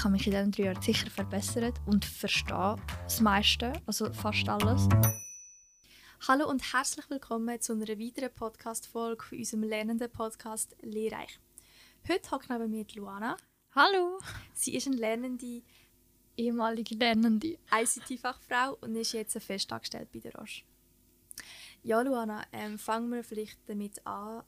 ich 0.00 0.04
habe 0.04 0.12
mich 0.12 0.26
in 0.28 0.32
diesen 0.32 0.52
drei 0.52 0.62
Jahren 0.62 0.80
sicher 0.80 1.10
verbessert 1.10 1.78
und 1.84 2.06
verstehe 2.06 2.76
das 3.04 3.20
meiste, 3.20 3.74
also 3.84 4.10
fast 4.14 4.48
alles. 4.48 4.88
Hallo 6.26 6.48
und 6.48 6.72
herzlich 6.72 7.10
willkommen 7.10 7.60
zu 7.60 7.74
einer 7.74 7.86
weiteren 7.86 8.32
Podcast-Folge 8.34 9.22
von 9.22 9.36
unserem 9.36 9.64
lernenden 9.64 10.10
Podcast 10.10 10.74
Lehrreich. 10.80 11.38
Heute 12.08 12.30
hockt 12.30 12.48
neben 12.48 12.70
mir 12.70 12.86
Luana. 12.94 13.36
Hallo! 13.74 14.18
Sie 14.54 14.74
ist 14.74 14.86
eine 14.86 14.96
lernende, 14.96 15.62
ehemalige 16.34 16.94
Lernende 16.94 17.58
ICT-Fachfrau 17.70 18.78
und 18.80 18.96
ist 18.96 19.12
jetzt 19.12 19.38
festangestellt 19.42 20.10
bei 20.12 20.20
der 20.20 20.34
Roche. 20.34 20.62
Ja, 21.82 22.00
Luana, 22.00 22.42
ähm, 22.52 22.78
fangen 22.78 23.12
wir 23.12 23.22
vielleicht 23.22 23.58
damit 23.66 24.06
an, 24.06 24.44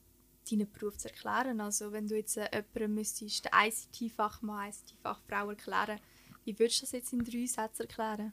deinen 0.50 0.70
Beruf 0.70 0.98
zu 0.98 1.08
erklären. 1.08 1.60
Also 1.60 1.92
wenn 1.92 2.06
du 2.06 2.16
jetzt 2.16 2.36
äh, 2.36 2.48
jemandem 2.52 2.94
müsstest, 2.94 3.44
den 3.44 3.52
ICT-Fachmann, 3.54 4.70
ICT-Fachfrau 4.70 5.50
erklären, 5.50 6.00
wie 6.44 6.58
würdest 6.58 6.78
du 6.78 6.82
das 6.82 6.92
jetzt 6.92 7.12
in 7.12 7.24
drei 7.24 7.46
Sätzen 7.46 7.82
erklären? 7.82 8.32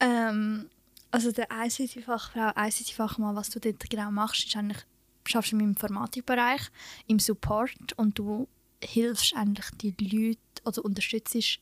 Ähm, 0.00 0.70
also 1.10 1.30
der 1.32 1.48
ICT-Fachfrau, 1.50 2.52
ICT-Fachmann, 2.56 3.36
was 3.36 3.50
du 3.50 3.60
dort 3.60 3.88
genau 3.90 4.10
machst, 4.10 4.46
ist 4.46 4.56
eigentlich, 4.56 4.82
du 5.24 5.30
schaffst 5.30 5.52
im 5.52 5.60
Informatikbereich, 5.60 6.62
im 7.06 7.18
Support 7.18 7.92
und 7.96 8.18
du 8.18 8.48
hilfst 8.82 9.34
eigentlich 9.36 9.70
die 9.80 9.94
Leute 9.98 10.40
oder 10.64 10.84
unterstützt 10.84 11.60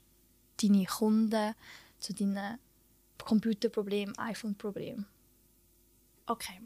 deine 0.62 0.84
Kunden 0.86 1.54
zu 1.98 2.14
deinen 2.14 2.58
Computerproblemen, 3.18 4.16
iPhone-Problemen. 4.18 5.06
Okay. 6.26 6.60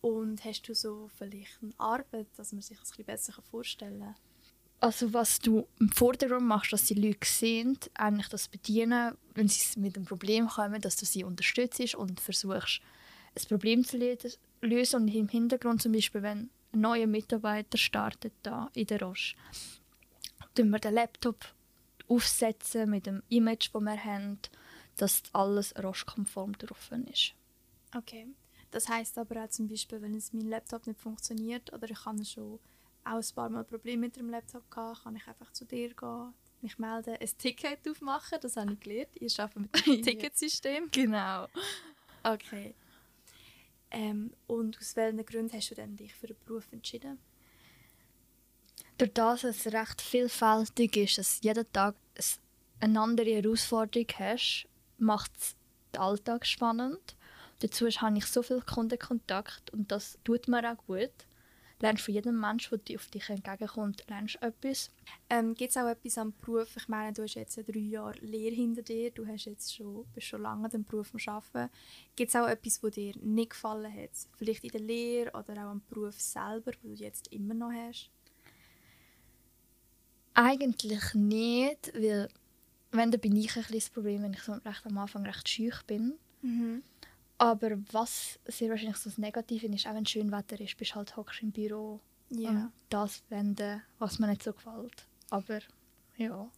Und 0.00 0.44
hast 0.44 0.68
du 0.68 0.74
so 0.74 1.10
vielleicht 1.16 1.62
eine 1.62 1.72
Arbeit, 1.78 2.26
dass 2.36 2.52
man 2.52 2.62
sich 2.62 2.78
das 2.78 2.90
ein 2.90 2.90
bisschen 2.90 3.04
besser 3.06 3.42
vorstellen 3.50 4.00
kann? 4.00 4.14
Also 4.78 5.12
was 5.12 5.38
du 5.38 5.66
im 5.80 5.90
Vordergrund 5.90 6.46
machst, 6.46 6.72
dass 6.72 6.84
die 6.84 6.94
Leute 6.94 7.26
sehen, 7.26 7.78
eigentlich 7.94 8.28
das 8.28 8.48
bedienen, 8.48 9.16
wenn 9.34 9.48
sie 9.48 9.80
mit 9.80 9.96
einem 9.96 10.04
Problem 10.04 10.48
kommen, 10.48 10.80
dass 10.80 10.96
du 10.96 11.06
sie 11.06 11.24
unterstützt 11.24 11.94
und 11.94 12.20
versuchst, 12.20 12.82
ein 13.34 13.48
Problem 13.48 13.84
zu 13.84 13.98
lösen. 14.60 15.02
Und 15.02 15.08
im 15.08 15.28
Hintergrund 15.28 15.80
zum 15.80 15.92
Beispiel, 15.92 16.22
wenn 16.22 16.50
ein 16.72 16.80
neuer 16.80 17.06
Mitarbeiter 17.06 17.78
startet 17.78 18.34
da 18.42 18.70
in 18.74 18.86
der 18.86 19.00
Roche, 19.00 19.34
tun 20.54 20.70
wir 20.70 20.78
den 20.78 20.94
Laptop 20.94 21.46
aufsetzen 22.08 22.90
mit 22.90 23.06
dem 23.06 23.22
Image, 23.28 23.70
das 23.72 23.82
wir 23.82 24.04
haben, 24.04 24.38
dass 24.96 25.22
alles 25.32 25.74
Roche-konform 25.82 26.52
drauf 26.58 26.90
ist. 27.10 27.32
Okay. 27.94 28.26
Das 28.76 28.90
heißt 28.90 29.16
aber 29.16 29.42
auch 29.42 29.48
zum 29.48 29.68
Beispiel, 29.68 30.02
wenn 30.02 30.14
es 30.14 30.34
mein 30.34 30.50
Laptop 30.50 30.86
nicht 30.86 31.00
funktioniert 31.00 31.72
oder 31.72 31.90
ich 31.90 32.04
habe 32.04 32.22
schon 32.26 32.60
auch 33.04 33.14
ein 33.14 33.34
paar 33.34 33.48
Mal 33.48 33.64
Probleme 33.64 34.02
mit 34.02 34.16
dem 34.16 34.28
Laptop 34.28 34.70
gehabt, 34.70 35.02
kann 35.02 35.16
ich 35.16 35.26
einfach 35.26 35.50
zu 35.50 35.64
dir 35.64 35.94
gehen, 35.94 36.34
mich 36.60 36.78
melden, 36.78 37.16
ein 37.18 37.38
Ticket 37.38 37.88
aufmachen, 37.88 38.38
das 38.38 38.58
habe 38.58 38.74
ich 38.74 38.80
gelernt. 38.80 39.08
Ihr 39.14 39.30
arbeitet 39.38 39.62
mit 39.62 39.86
dem 39.86 40.02
Ticketsystem. 40.04 40.90
Genau. 40.90 41.46
Okay. 42.22 42.74
Ähm, 43.92 44.34
und 44.46 44.76
aus 44.78 44.94
welchen 44.94 45.24
Gründen 45.24 45.56
hast 45.56 45.70
du 45.70 45.74
denn 45.74 45.96
dich 45.96 46.14
für 46.14 46.26
den 46.26 46.36
Beruf 46.44 46.70
entschieden? 46.70 47.18
Dadurch, 48.98 49.40
dass 49.40 49.66
es 49.66 49.72
recht 49.72 50.02
vielfältig 50.02 50.98
ist, 50.98 51.16
dass 51.16 51.40
jeden 51.40 51.64
Tag 51.72 51.94
eine 52.80 53.00
andere 53.00 53.30
Herausforderung 53.36 54.08
hast, 54.18 54.68
macht 54.98 55.34
es 55.34 55.56
den 55.94 56.02
Alltag 56.02 56.44
spannend. 56.44 57.15
Dazu 57.60 57.88
habe 57.88 58.18
ich 58.18 58.26
so 58.26 58.42
viel 58.42 58.60
Kundenkontakt 58.60 59.70
und 59.70 59.90
das 59.90 60.18
tut 60.24 60.48
mir 60.48 60.70
auch 60.70 60.76
gut. 60.86 61.10
Lernst 61.78 62.04
von 62.04 62.14
jedem 62.14 62.40
Menschen, 62.40 62.80
der 62.88 62.96
auf 62.96 63.06
dich 63.08 63.28
entgegenkommt, 63.28 64.02
lernst 64.08 64.40
etwas. 64.40 64.90
Ähm, 65.28 65.54
Gibt 65.54 65.70
es 65.70 65.76
auch 65.76 65.88
etwas 65.88 66.16
am 66.16 66.32
Beruf? 66.40 66.74
Ich 66.74 66.88
meine, 66.88 67.12
du 67.12 67.22
hast 67.22 67.34
jetzt 67.34 67.56
drei 67.56 67.78
Jahre 67.78 68.18
Lehre 68.20 68.54
hinter 68.54 68.80
dir, 68.80 69.10
du 69.10 69.26
hast 69.26 69.44
jetzt 69.44 69.74
schon, 69.74 70.06
bist 70.14 70.26
schon 70.26 70.40
lange 70.40 70.70
den 70.70 70.84
Beruf 70.84 71.12
am 71.12 71.34
Arbeiten. 71.34 71.70
Gibt 72.14 72.30
es 72.30 72.36
auch 72.36 72.46
etwas, 72.46 72.80
das 72.80 72.90
dir 72.92 73.14
nicht 73.20 73.50
gefallen 73.50 73.92
hat? 73.92 74.10
Vielleicht 74.38 74.64
in 74.64 74.70
der 74.70 74.80
Lehre 74.80 75.30
oder 75.32 75.52
auch 75.52 75.70
am 75.70 75.82
Beruf 75.90 76.18
selber, 76.18 76.72
wo 76.82 76.88
du 76.88 76.94
jetzt 76.94 77.30
immer 77.30 77.52
noch 77.52 77.72
hast? 77.72 78.10
Eigentlich 80.32 81.14
nicht, 81.14 81.92
weil 81.94 82.28
wenn, 82.92 83.10
dann 83.10 83.20
bin 83.20 83.36
ich 83.36 83.54
ein 83.54 83.64
das 83.70 83.90
Problem, 83.90 84.22
wenn 84.22 84.32
ich 84.32 84.42
so 84.42 84.52
recht 84.52 84.86
am 84.86 84.96
Anfang 84.96 85.26
recht 85.26 85.46
schüch 85.46 85.82
bin. 85.82 86.14
Mhm. 86.40 86.82
Aber 87.38 87.78
was 87.92 88.38
sehr 88.46 88.70
wahrscheinlich 88.70 88.96
so 88.96 89.10
das 89.10 89.18
Negative 89.18 89.66
ist, 89.66 89.86
auch 89.86 89.94
wenn 89.94 90.04
es 90.04 90.10
schön 90.10 90.32
Wetter 90.32 90.58
ist, 90.60 90.76
bist 90.76 90.92
du 90.92 90.94
halt 90.96 91.16
hockst 91.16 91.42
im 91.42 91.52
Büro 91.52 92.00
Ja. 92.30 92.48
und 92.50 92.72
das 92.88 93.22
wenden, 93.28 93.82
was 93.98 94.18
mir 94.18 94.28
nicht 94.28 94.42
so 94.42 94.52
gefällt. 94.52 95.06
Aber 95.30 95.60
ja. 96.16 96.50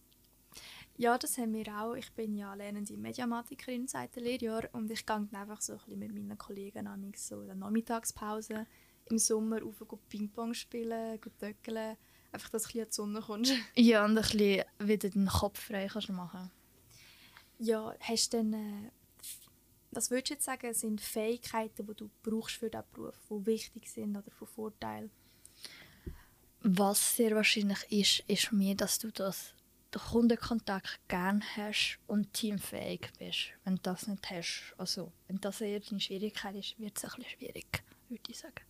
Ja, 0.97 1.17
das 1.17 1.37
haben 1.37 1.53
wir 1.53 1.67
auch. 1.81 1.93
Ich 1.95 2.11
bin 2.11 2.35
ja 2.35 2.53
lernende 2.53 2.95
Mediamatikerin 2.97 3.87
seit 3.87 4.15
dem 4.15 4.23
Lehrjahr 4.23 4.67
und 4.73 4.91
ich 4.91 5.05
gehe 5.05 5.15
dann 5.15 5.29
einfach 5.33 5.61
so 5.61 5.73
ein 5.73 5.79
bisschen 5.79 5.99
mit 5.99 6.13
meinen 6.13 6.37
Kollegen 6.37 6.87
an 6.87 7.11
so 7.15 7.41
in 7.41 7.47
der 7.47 7.55
Nachmittagspause 7.55 8.65
im 9.09 9.17
Sommer 9.17 9.61
rauf 9.61 9.81
Ping-Pong 10.09 10.53
spielen, 10.53 11.19
töckeln. 11.39 11.97
Einfach, 12.31 12.49
dass 12.49 12.65
ein 12.65 12.67
bisschen 12.67 12.81
an 12.83 12.89
die 12.89 12.93
Sonne 12.95 13.21
kommst. 13.21 13.53
Ja, 13.75 14.05
und 14.05 14.11
ein 14.17 14.21
bisschen 14.21 14.63
wieder 14.79 15.09
den 15.09 15.27
Kopf 15.27 15.59
frei 15.59 15.87
kannst 15.91 16.09
machen. 16.09 16.51
Ja, 17.59 17.93
hast 18.01 18.33
du 18.33 18.37
denn, 18.37 18.53
äh, 18.53 18.91
was 19.91 20.11
würdest 20.11 20.29
du 20.29 20.33
jetzt 20.35 20.45
sagen, 20.45 20.73
sind 20.73 21.01
Fähigkeiten, 21.01 21.87
die 21.87 21.93
du 21.93 22.09
brauchst 22.23 22.57
für 22.57 22.69
diesen 22.69 22.83
Beruf, 22.93 23.15
die 23.29 23.45
wichtig 23.45 23.89
sind 23.89 24.15
oder 24.15 24.31
von 24.31 24.47
Vorteil? 24.47 25.09
Was 26.61 27.15
sehr 27.15 27.35
wahrscheinlich 27.35 27.83
ist, 27.89 28.23
ist 28.27 28.51
mir, 28.51 28.75
dass 28.75 28.99
du 28.99 29.11
das 29.11 29.53
den 29.93 30.01
Kundenkontakt 30.01 30.99
gerne 31.07 31.41
hast 31.55 31.99
und 32.05 32.31
teamfähig 32.33 33.09
bist. 33.17 33.53
Wenn 33.63 33.75
du 33.77 33.81
das 33.81 34.07
nicht 34.07 34.29
hast, 34.29 34.73
also 34.77 35.11
wenn 35.27 35.41
das 35.41 35.61
eher 35.61 35.79
deine 35.79 35.99
Schwierigkeit 35.99 36.55
ist, 36.55 36.79
wird 36.79 36.97
es 36.97 37.05
ein 37.05 37.11
bisschen 37.15 37.31
schwierig, 37.31 37.83
würde 38.07 38.23
ich 38.29 38.37
sagen. 38.37 38.65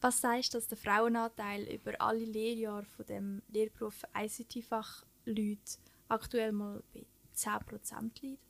Was 0.00 0.20
sagst 0.20 0.54
du, 0.54 0.58
dass 0.58 0.68
der 0.68 0.78
Frauenanteil 0.78 1.64
über 1.64 2.00
alle 2.00 2.24
Lehrjahre 2.24 2.84
von 2.84 3.06
dem 3.06 3.42
Lehrberuf 3.48 4.04
ICT-Fachleute 4.16 5.78
aktuell 6.08 6.52
mal 6.52 6.82
bei 6.94 7.04
10% 7.34 8.22
liegt? 8.22 8.47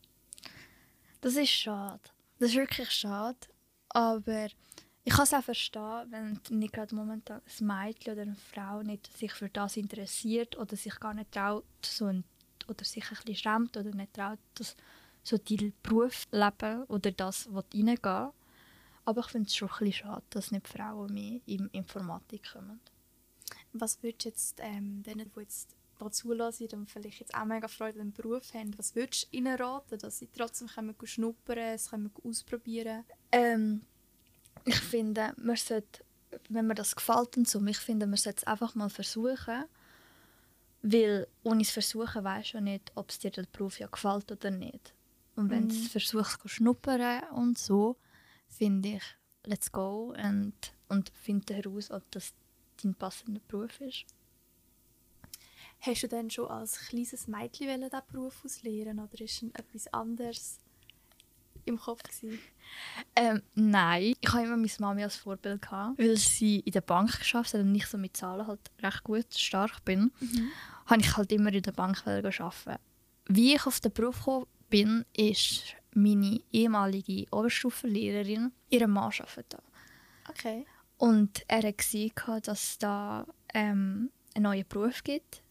Das 1.21 1.37
ist 1.37 1.51
schade. 1.51 2.01
Das 2.39 2.51
ist 2.51 2.56
wirklich 2.56 2.91
schade. 2.91 3.39
Aber 3.89 4.49
ich 5.05 5.15
kann 5.15 5.25
es 5.25 5.34
auch 5.34 5.43
verstehen, 5.43 6.06
wenn 6.11 6.41
nicht 6.51 6.73
gerade 6.75 6.95
momentan 6.95 7.41
ein 7.61 7.67
Mädchen 7.67 8.12
oder 8.12 8.23
eine 8.23 8.37
Frau 8.37 8.83
nicht 8.83 9.17
sich 9.17 9.33
für 9.33 9.49
das 9.49 9.77
interessiert 9.77 10.56
oder 10.59 10.77
sich 10.77 11.01
gar 11.01 11.15
nicht 11.15 11.33
traut 11.33 11.65
so 11.83 12.06
ein, 12.06 12.25
oder 12.69 12.84
sich 12.84 13.05
ein 13.05 13.17
bisschen 13.17 13.34
schämt 13.34 13.77
oder 13.77 13.91
nicht 13.95 14.12
traut, 14.12 14.39
das, 14.55 14.77
so 15.23 15.39
die 15.39 15.73
Beruf 15.83 16.27
leben 16.31 16.84
oder 16.84 17.11
das 17.11 17.49
reingehen 17.49 18.31
Aber 19.05 19.21
ich 19.21 19.29
finde 19.29 19.47
es 19.47 19.56
schon 19.56 19.69
ein 19.69 19.79
bisschen 19.79 19.93
schade, 19.93 20.25
dass 20.31 20.50
nicht 20.50 20.69
Frauen 20.69 21.15
mehr 21.15 21.41
in 21.47 21.69
Informatik 21.69 22.53
kommen. 22.53 22.81
Was 23.73 24.03
würdest 24.03 24.25
du 24.25 24.29
jetzt 24.29 24.61
ähm, 24.61 25.03
denen, 25.03 25.31
die 25.35 25.41
jetzt 25.41 25.75
die 26.01 26.11
zulassen 26.11 26.69
und 26.73 26.91
vielleicht 26.91 27.21
jetzt 27.21 27.35
auch 27.35 27.45
mega 27.45 27.69
Freude 27.69 28.01
an 28.01 28.11
dem 28.11 28.13
Beruf 28.13 28.53
haben, 28.55 28.77
was 28.79 28.95
würdest 28.95 29.25
du 29.33 29.37
ihnen 29.37 29.57
raten, 29.57 29.99
dass 29.99 30.19
sie 30.19 30.29
trotzdem 30.29 30.69
können 30.69 30.95
schnuppern 31.05 31.59
es 31.59 31.91
können 31.91 32.11
ausprobieren 32.23 33.05
Ähm, 33.33 33.83
ich 34.65 34.77
finde, 34.77 35.33
man 35.37 35.57
sollte, 35.57 36.05
wenn 36.49 36.67
mir 36.67 36.75
das 36.75 36.95
gefällt 36.97 37.37
und 37.37 37.49
so, 37.49 37.65
ich 37.67 37.79
finde, 37.79 38.07
man 38.07 38.17
sollte 38.17 38.39
es 38.39 38.45
einfach 38.45 38.75
mal 38.75 38.91
versuchen, 38.91 39.65
weil 40.83 41.27
ohne 41.43 41.63
es 41.63 41.71
versuchen 41.71 42.25
weisst 42.25 42.53
du 42.53 42.59
ja 42.59 42.61
nicht, 42.61 42.93
ob 42.95 43.11
es 43.11 43.19
dir 43.19 43.31
der 43.31 43.45
Beruf 43.51 43.79
ja 43.81 43.87
gefällt 43.89 44.31
oder 44.31 44.51
nicht. 44.51 44.95
Und 45.37 45.51
wenn 45.51 45.69
du 45.69 45.75
Mhm. 45.75 45.81
es 45.83 45.89
versuchst 45.89 46.41
zu 46.41 46.49
schnuppern 46.49 47.23
und 47.35 47.59
so, 47.59 47.97
finde 48.49 48.97
ich, 48.97 49.03
let's 49.45 49.71
go 49.73 50.15
und, 50.17 50.55
und 50.89 51.11
finde 51.11 51.55
heraus, 51.55 51.91
ob 51.91 52.09
das 52.11 52.33
dein 52.83 52.94
passender 52.94 53.41
Beruf 53.49 53.81
ist. 53.81 54.05
Hast 55.81 56.03
du 56.03 56.09
denn 56.09 56.31
schon 56.31 56.49
als 56.49 56.89
kleines 56.89 57.29
Mädchen 57.29 57.81
diesen 57.81 58.03
Beruf 58.11 58.45
auslehren 58.45 58.99
oder 58.99 59.21
ist 59.21 59.43
etwas 59.55 59.93
anderes 59.93 60.59
im 61.65 61.79
Kopf 61.79 62.03
gewesen? 62.03 62.39
Ähm, 63.15 63.43
nein, 63.55 64.15
ich 64.21 64.33
habe 64.33 64.45
immer 64.45 64.57
meine 64.57 64.71
Mami 64.79 65.05
als 65.05 65.17
Vorbild 65.17 65.63
gehabt, 65.63 65.99
weil 65.99 66.17
sie 66.17 66.61
in 66.61 66.73
der 66.73 66.81
Bank 66.81 67.19
geschafft 67.19 67.55
hat 67.55 67.61
und 67.61 67.75
ich 67.75 67.87
so 67.87 67.97
mit 67.99 68.17
Zahlen 68.17 68.47
halt 68.47 68.61
recht 68.83 69.05
gut 69.05 69.33
stark 69.35 69.85
bin. 69.85 70.11
habe 70.87 71.01
ich 71.01 71.17
halt 71.17 71.31
immer 71.33 71.53
in 71.53 71.63
der 71.63 71.73
Bank 71.73 72.07
arbeiten. 72.07 72.83
Wie 73.27 73.55
ich 73.55 73.67
auf 73.67 73.81
den 73.81 73.93
Beruf 73.93 74.19
gekommen 74.19 74.47
bin, 74.71 75.05
ist 75.17 75.75
meine 75.95 76.41
ehemalige 76.51 77.27
Oberstufenlehrerin, 77.31 78.53
ihre 78.71 78.89
Mann 78.89 79.13
arbeitet 79.13 79.55
da. 79.55 79.63
Okay. 80.29 80.67
Und 80.97 81.45
er 81.47 81.63
hat 81.63 81.79
gesehen, 81.79 82.13
dass 82.43 82.63
es 82.63 82.79
da 82.79 83.27
ähm, 83.55 84.11
einen 84.35 84.43
neuen 84.43 84.67
Beruf 84.69 85.05
gibt, 85.05 85.43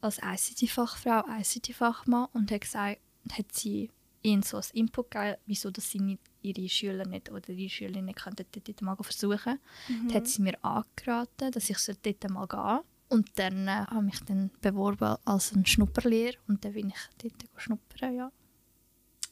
als 0.00 0.18
ICT-Fachfrau, 0.18 1.24
ICT-Fachmann 1.28 2.28
und 2.32 2.50
hat 2.50 2.60
gesagt, 2.62 3.00
hat 3.32 3.52
sie 3.52 3.90
ihnen 4.22 4.42
so 4.42 4.58
als 4.58 4.70
Input 4.72 5.10
gegeben, 5.10 5.36
wieso 5.46 5.70
dass 5.70 5.90
sie 5.90 6.00
nicht 6.00 6.22
ihre 6.42 6.68
Schüler 6.68 7.06
nicht 7.06 7.30
oder 7.30 7.48
ihre 7.50 7.70
Schülerinnen 7.70 8.06
nicht 8.06 8.18
könnten 8.18 8.46
dort 8.52 8.82
mal 8.82 8.96
versuchen 8.96 9.58
Mhm. 9.88 10.08
Dann 10.08 10.16
hat 10.16 10.28
sie 10.28 10.42
mir 10.42 10.62
angeraten, 10.64 11.50
dass 11.52 11.70
ich 11.70 11.78
so 11.78 11.92
dort 12.02 12.30
mal 12.30 12.46
gehen 12.46 12.86
Und 13.08 13.30
dann 13.38 13.68
äh, 13.68 13.86
habe 13.86 14.06
ich 14.06 14.12
mich 14.12 14.20
dann 14.24 14.50
beworben 14.60 15.16
als 15.24 15.52
ein 15.52 15.66
Schnupperlehr 15.66 16.34
und 16.48 16.64
dann 16.64 16.72
bin 16.72 16.90
ich 16.90 17.08
dort 17.22 17.62
schnuppern, 17.62 18.14
ja. 18.14 18.32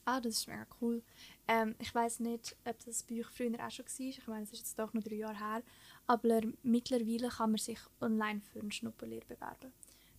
Ah, 0.04 0.20
das 0.22 0.38
ist 0.38 0.48
mega 0.48 0.66
cool. 0.80 1.02
Ähm, 1.46 1.74
ich 1.78 1.94
weiß 1.94 2.20
nicht, 2.20 2.56
ob 2.64 2.82
das 2.82 3.02
bei 3.02 3.20
euch 3.20 3.26
früher 3.26 3.52
auch 3.58 3.70
schon 3.70 3.84
war. 3.84 4.06
Ich 4.06 4.26
meine, 4.26 4.42
es 4.44 4.52
ist 4.52 4.60
jetzt 4.60 4.78
doch 4.78 4.94
noch 4.94 5.02
drei 5.02 5.16
Jahre 5.16 5.38
her. 5.38 5.62
Aber 6.06 6.40
mittlerweile 6.62 7.28
kann 7.28 7.50
man 7.50 7.58
sich 7.58 7.78
online 8.00 8.40
für 8.40 8.60
eine 8.60 8.72
Schnupperlehre 8.72 9.26
bewerben. 9.26 9.70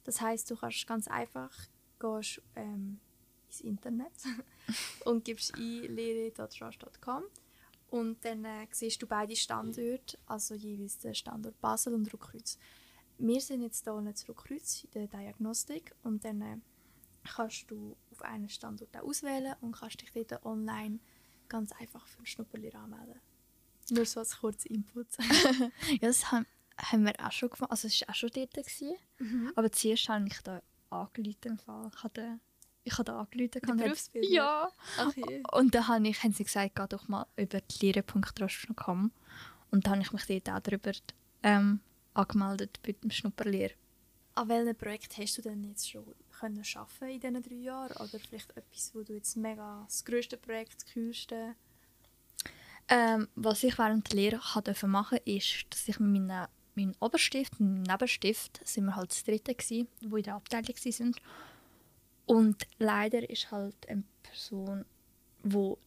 Das 0.03 0.21
heißt, 0.21 0.49
du 0.49 0.55
kannst 0.55 0.87
ganz 0.87 1.07
einfach 1.07 1.51
gehst, 1.99 2.41
ähm, 2.55 2.99
ins 3.47 3.61
Internet 3.61 4.13
und 5.05 5.25
gibst 5.25 5.55
ein 5.55 5.83
lehre.rush.com 5.95 7.23
und 7.89 8.23
dann 8.23 8.45
äh, 8.45 8.67
siehst 8.71 9.01
du 9.01 9.07
beide 9.07 9.35
Standorte, 9.35 10.17
also 10.27 10.53
jeweils 10.53 10.99
den 10.99 11.15
Standort 11.15 11.59
Basel 11.59 11.93
und 11.93 12.11
Ruckreuz. 12.13 12.57
Wir 13.17 13.41
sind 13.41 13.63
jetzt 13.63 13.83
hier 13.83 13.97
in 13.97 14.13
Ruckreuz 14.27 14.83
in 14.83 14.91
der 14.91 15.07
Diagnostik 15.07 15.95
und 16.03 16.23
dann 16.23 16.41
äh, 16.41 16.57
kannst 17.23 17.69
du 17.69 17.97
auf 18.11 18.21
einen 18.21 18.49
Standort 18.49 18.95
auswählen 18.97 19.55
und 19.61 19.73
kannst 19.73 20.01
dich 20.01 20.11
dort 20.11 20.45
online 20.45 20.99
ganz 21.47 21.71
einfach 21.73 22.05
für 22.07 22.19
ein 22.19 22.25
Schnupperli 22.25 22.71
anmelden. 22.71 23.19
Nur 23.89 24.05
so 24.05 24.19
als 24.19 24.37
kurzer 24.37 24.69
Input. 24.69 25.07
ja, 25.17 25.69
das 25.99 26.31
haben, 26.31 26.45
haben 26.81 27.05
wir 27.05 27.13
auch 27.23 27.31
schon 27.31 27.49
gemacht. 27.49 27.71
Also 27.71 27.87
es 27.87 28.01
war 28.01 28.09
auch 28.09 28.15
schon 28.15 28.31
dort. 28.33 28.53
Gewesen. 28.53 28.95
Mhm. 29.19 29.53
Aber 29.55 29.71
zuerst 29.71 30.09
habe 30.09 30.27
ich 30.27 30.41
da 30.41 30.61
angerufen 30.89 31.37
im 31.43 31.57
Fall. 31.57 31.91
Ich 31.95 32.03
habe 32.03 32.39
ich 32.83 32.93
habe 32.93 33.03
da 33.03 33.19
angerufen. 33.19 34.23
Ja. 34.23 34.71
Okay. 35.05 35.43
Und 35.51 35.75
dann 35.75 35.87
habe, 35.87 36.07
ich, 36.07 36.23
haben 36.23 36.33
sie 36.33 36.43
gesagt, 36.43 36.75
geh 36.75 36.87
doch 36.87 37.07
mal 37.07 37.27
über 37.35 37.61
die 37.61 37.91
lehre.rosch.com 37.91 39.11
und 39.71 39.85
dann 39.85 39.93
habe 39.93 40.01
ich 40.01 40.11
mich 40.11 40.25
dort 40.25 40.49
auch 40.49 40.59
darüber 40.61 40.91
ähm, 41.43 41.81
angemeldet 42.13 42.79
bei 42.83 42.93
dem 42.93 43.11
Schnupperlehre. 43.11 43.73
An 44.35 44.47
welchem 44.47 44.75
Projekt 44.75 45.17
hast 45.17 45.37
du 45.37 45.41
denn 45.41 45.63
jetzt 45.65 45.89
schon 45.89 46.15
können 46.39 46.63
arbeiten 46.75 47.09
in 47.09 47.19
diesen 47.19 47.43
drei 47.43 47.55
Jahren? 47.55 47.91
Oder 47.97 48.19
vielleicht 48.19 48.55
etwas, 48.55 48.95
wo 48.95 49.01
du 49.01 49.13
jetzt 49.13 49.35
mega 49.35 49.83
das 49.85 50.05
grösste 50.05 50.37
Projekt, 50.37 50.75
das 50.75 50.85
kühlste? 50.85 51.55
Ähm, 52.87 53.27
was 53.35 53.63
ich 53.63 53.77
während 53.77 54.09
der 54.11 54.15
Lehre 54.15 54.39
machen 54.87 55.19
durfte, 55.19 55.29
ist, 55.29 55.65
dass 55.69 55.87
ich 55.87 55.99
mit 55.99 56.23
meinen, 56.23 56.47
meinem 56.75 56.95
Oberstift 56.99 57.59
und 57.59 57.71
meinem 57.71 57.83
Nebenstift, 57.83 58.59
sind 58.67 58.85
wir 58.85 58.95
halt 58.95 59.11
das 59.11 59.23
dritte 59.23 59.53
gewesen, 59.53 59.87
wo 60.01 60.17
in 60.17 60.23
der 60.23 60.35
Abteilung 60.35 60.67
waren. 60.67 61.15
Und 62.25 62.67
leider 62.77 63.29
ist 63.29 63.51
halt 63.51 63.75
eine 63.87 64.03
Person, 64.23 64.85
wo 65.43 65.77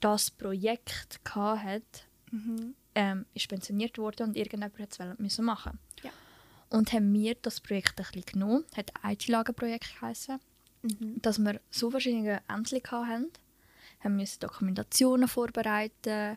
das 0.00 0.30
Projekt 0.30 1.20
hatte, 1.30 1.82
mhm. 2.30 2.74
ähm, 2.94 3.26
ist 3.34 3.48
pensioniert 3.48 3.96
worden 3.98 4.28
und 4.28 4.36
irgendjemand 4.36 4.78
hat 4.78 5.16
es 5.18 5.38
machen. 5.38 5.78
Ja. 6.02 6.10
Und 6.68 6.92
haben 6.92 7.12
wir 7.12 7.34
das 7.36 7.60
Projekt 7.60 7.98
ein 7.98 8.04
bisschen 8.04 8.22
genommen, 8.24 8.64
hat 8.76 8.92
IT-Lagerprojekt 9.04 9.94
geheißen, 9.94 10.38
mhm. 10.82 11.22
dass 11.22 11.38
wir 11.38 11.60
so 11.70 11.90
verschiedene 11.90 12.42
Ämter 12.48 12.78
hatten 12.90 13.30
haben 14.02 14.16
müssen 14.16 14.40
Dokumentationen 14.40 15.28
vorbereiten, 15.28 16.36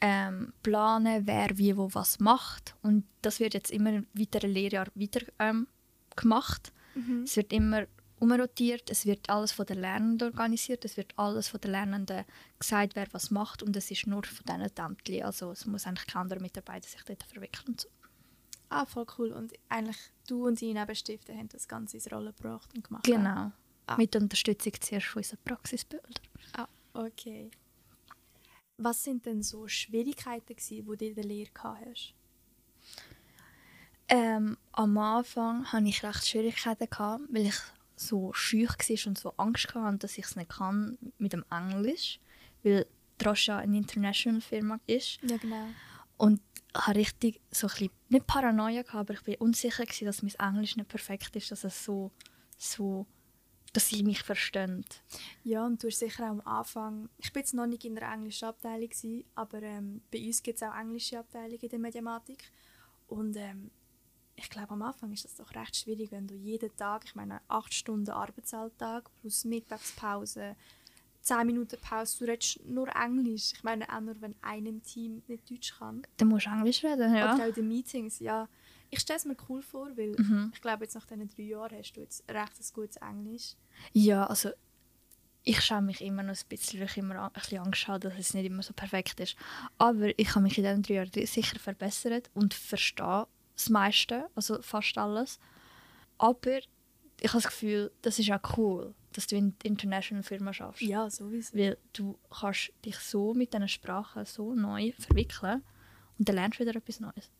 ähm, 0.00 0.52
planen, 0.62 1.26
wer 1.26 1.56
wie 1.58 1.76
wo 1.76 1.88
was 1.92 2.20
macht. 2.20 2.74
Und 2.82 3.04
das 3.22 3.40
wird 3.40 3.54
jetzt 3.54 3.70
immer 3.70 3.92
im 3.92 4.06
weiteren 4.14 4.50
Lehrjahr 4.50 4.86
weiter 4.94 5.24
ähm, 5.38 5.66
gemacht. 6.14 6.72
Mhm. 6.94 7.22
Es 7.24 7.36
wird 7.36 7.52
immer 7.52 7.86
umrotiert, 8.18 8.90
es 8.90 9.04
wird 9.04 9.28
alles 9.28 9.52
von 9.52 9.66
den 9.66 9.80
Lernenden 9.80 10.28
organisiert, 10.28 10.84
es 10.84 10.96
wird 10.96 11.12
alles 11.18 11.48
von 11.48 11.60
den 11.60 11.72
Lernenden 11.72 12.24
gesagt, 12.58 12.96
wer 12.96 13.06
was 13.12 13.30
macht 13.30 13.62
und 13.62 13.76
es 13.76 13.90
ist 13.90 14.06
nur 14.06 14.24
von 14.24 14.44
diesen 14.46 14.62
Ämtern. 14.62 15.22
Also 15.22 15.50
es 15.50 15.66
muss 15.66 15.86
eigentlich 15.86 16.06
kein 16.06 16.22
anderer 16.22 16.40
Mitarbeiter 16.40 16.88
sich 16.88 17.02
dort 17.02 17.22
verwickeln. 17.24 17.76
So. 17.78 17.88
Ah, 18.68 18.86
voll 18.86 19.06
cool. 19.18 19.32
Und 19.32 19.52
eigentlich 19.68 19.98
du 20.26 20.46
und 20.46 20.60
deine 20.60 20.80
Nebenstifte 20.80 21.34
haben 21.34 21.48
das 21.48 21.68
Ganze 21.68 21.98
ins 21.98 22.10
Rollen 22.10 22.34
gebracht 22.34 22.70
und 22.74 22.84
gemacht. 22.84 23.04
Genau. 23.04 23.52
Ah. 23.86 23.96
Mit 23.96 24.16
Unterstützung 24.16 24.72
zuerst 24.80 25.06
von 25.06 25.20
unseren 25.20 25.38
Praxisbildern. 25.44 26.14
Ah, 26.54 26.68
Okay. 26.96 27.50
Was 28.78 29.02
sind 29.04 29.24
denn 29.24 29.42
so 29.42 29.66
Schwierigkeiten, 29.68 30.54
die 30.68 30.82
du 30.82 30.92
in 30.92 31.14
der 31.14 31.24
Lehre 31.24 31.50
hast? 31.62 32.14
Ähm, 34.08 34.56
am 34.72 34.98
Anfang 34.98 35.64
hatte 35.72 35.88
ich 35.88 36.04
recht 36.04 36.26
Schwierigkeiten, 36.26 36.88
gehabt, 36.88 37.24
weil 37.30 37.46
ich 37.46 37.58
so 37.96 38.32
schüch 38.34 38.68
war 38.68 39.06
und 39.06 39.18
so 39.18 39.32
Angst 39.36 39.74
hatte, 39.74 39.98
dass 39.98 40.18
ich 40.18 40.26
es 40.26 40.36
nicht 40.36 40.50
kann 40.50 40.98
mit 41.18 41.32
dem 41.32 41.44
Englisch, 41.50 42.20
weil 42.62 42.86
Droscha 43.18 43.58
eine 43.58 43.78
international 43.78 44.40
Firma 44.40 44.78
ist. 44.86 45.18
Ja, 45.22 45.38
genau. 45.38 45.66
Und 46.18 46.40
ich 46.74 46.86
hatte 46.86 46.98
richtig 46.98 47.40
so 47.50 47.66
ein 47.66 47.70
bisschen, 47.70 47.90
nicht 48.10 48.26
Paranoia, 48.26 48.82
gehabt, 48.82 49.10
aber 49.10 49.14
ich 49.14 49.26
war 49.26 49.40
unsicher, 49.40 49.84
gewesen, 49.84 50.04
dass 50.04 50.22
mein 50.22 50.34
Englisch 50.34 50.76
nicht 50.76 50.88
perfekt 50.88 51.34
ist, 51.34 51.50
dass 51.50 51.64
es 51.64 51.84
so, 51.84 52.12
so 52.58 53.06
dass 53.76 53.90
sie 53.90 54.02
mich 54.02 54.22
verstehen. 54.22 54.86
Ja, 55.44 55.66
und 55.66 55.82
du 55.82 55.88
hast 55.88 55.98
sicher 55.98 56.24
auch 56.24 56.30
am 56.30 56.40
Anfang, 56.40 57.10
ich 57.18 57.30
bin 57.30 57.40
jetzt 57.40 57.52
noch 57.52 57.66
nicht 57.66 57.84
in 57.84 57.94
der 57.94 58.10
englischen 58.10 58.48
Abteilung, 58.48 58.88
gewesen, 58.88 59.24
aber 59.34 59.62
ähm, 59.62 60.00
bei 60.10 60.26
uns 60.26 60.42
gibt 60.42 60.56
es 60.56 60.62
auch 60.62 60.74
englische 60.74 61.18
Abteilungen 61.18 61.60
in 61.60 61.68
der 61.68 61.78
Mediamatik. 61.78 62.50
Und 63.06 63.36
ähm, 63.36 63.70
ich 64.34 64.48
glaube, 64.48 64.70
am 64.70 64.80
Anfang 64.80 65.12
ist 65.12 65.24
das 65.24 65.34
doch 65.34 65.54
recht 65.54 65.76
schwierig, 65.76 66.10
wenn 66.10 66.26
du 66.26 66.34
jeden 66.34 66.74
Tag, 66.76 67.04
ich 67.04 67.14
meine, 67.14 67.42
acht 67.48 67.74
Stunden 67.74 68.10
Arbeitsalltag 68.10 69.10
plus 69.20 69.44
Mittagspause, 69.44 70.56
zehn 71.26 71.46
Minuten 71.46 71.76
Pause, 71.80 72.18
du 72.18 72.30
redest 72.30 72.64
nur 72.66 72.88
Englisch. 72.94 73.52
Ich 73.52 73.64
meine, 73.64 73.88
auch 73.88 74.00
nur, 74.00 74.14
wenn 74.20 74.34
im 74.64 74.82
Team 74.82 75.22
nicht 75.26 75.50
Deutsch 75.50 75.76
kann. 75.76 76.02
Dann 76.16 76.28
musst 76.28 76.46
du 76.46 76.50
Englisch 76.50 76.84
reden, 76.84 77.14
ja. 77.14 77.34
Oder 77.34 77.44
auch 77.44 77.48
in 77.48 77.54
den 77.54 77.68
Meetings, 77.68 78.20
ja. 78.20 78.48
Ich 78.90 79.00
stelle 79.00 79.18
es 79.18 79.24
mir 79.24 79.36
cool 79.48 79.60
vor, 79.60 79.88
weil 79.96 80.14
mhm. 80.16 80.52
ich 80.54 80.60
glaube, 80.60 80.84
jetzt 80.84 80.94
nach 80.94 81.04
diesen 81.04 81.28
drei 81.28 81.42
Jahren 81.42 81.78
hast 81.78 81.92
du 81.92 82.00
jetzt 82.00 82.22
recht 82.30 82.52
ein 82.60 82.66
gutes 82.72 82.96
Englisch. 82.98 83.56
Ja, 83.92 84.26
also 84.26 84.50
ich 85.42 85.60
schaue 85.60 85.82
mich 85.82 86.00
immer 86.00 86.22
noch 86.22 86.34
ein 86.34 86.48
bisschen, 86.48 86.80
weil 86.80 86.86
ich 86.86 86.96
immer 86.96 87.20
ein 87.20 87.32
bisschen 87.32 87.62
Angst 87.62 87.88
habe, 87.88 88.08
dass 88.08 88.18
es 88.18 88.34
nicht 88.34 88.46
immer 88.46 88.62
so 88.62 88.72
perfekt 88.72 89.18
ist. 89.18 89.36
Aber 89.78 90.16
ich 90.18 90.30
habe 90.30 90.42
mich 90.42 90.58
in 90.58 90.64
diesen 90.64 90.82
drei 90.82 90.94
Jahren 90.94 91.26
sicher 91.26 91.58
verbessert 91.58 92.30
und 92.34 92.54
verstehe 92.54 93.26
das 93.54 93.68
meiste, 93.68 94.28
also 94.36 94.62
fast 94.62 94.96
alles. 94.96 95.40
Aber 96.18 96.58
ich 97.20 97.28
habe 97.28 97.42
das 97.42 97.48
Gefühl, 97.48 97.90
das 98.02 98.18
ist 98.18 98.30
auch 98.30 98.56
cool, 98.56 98.94
dass 99.16 99.26
du 99.26 99.36
in 99.36 99.54
international 99.62 100.22
Firma 100.22 100.52
schaffst. 100.52 100.82
Ja, 100.82 101.08
sowieso. 101.08 101.56
Weil 101.56 101.78
du 101.92 102.18
kannst 102.30 102.72
dich 102.84 102.96
so 102.98 103.32
mit 103.32 103.54
diesen 103.54 103.68
Sprachen 103.68 104.24
so 104.26 104.54
neu 104.54 104.92
verwickeln 104.98 105.62
und 106.18 106.28
dann 106.28 106.36
lernst 106.36 106.58
du 106.58 106.64
wieder 106.64 106.76
etwas 106.76 107.00
Neues. 107.00 107.30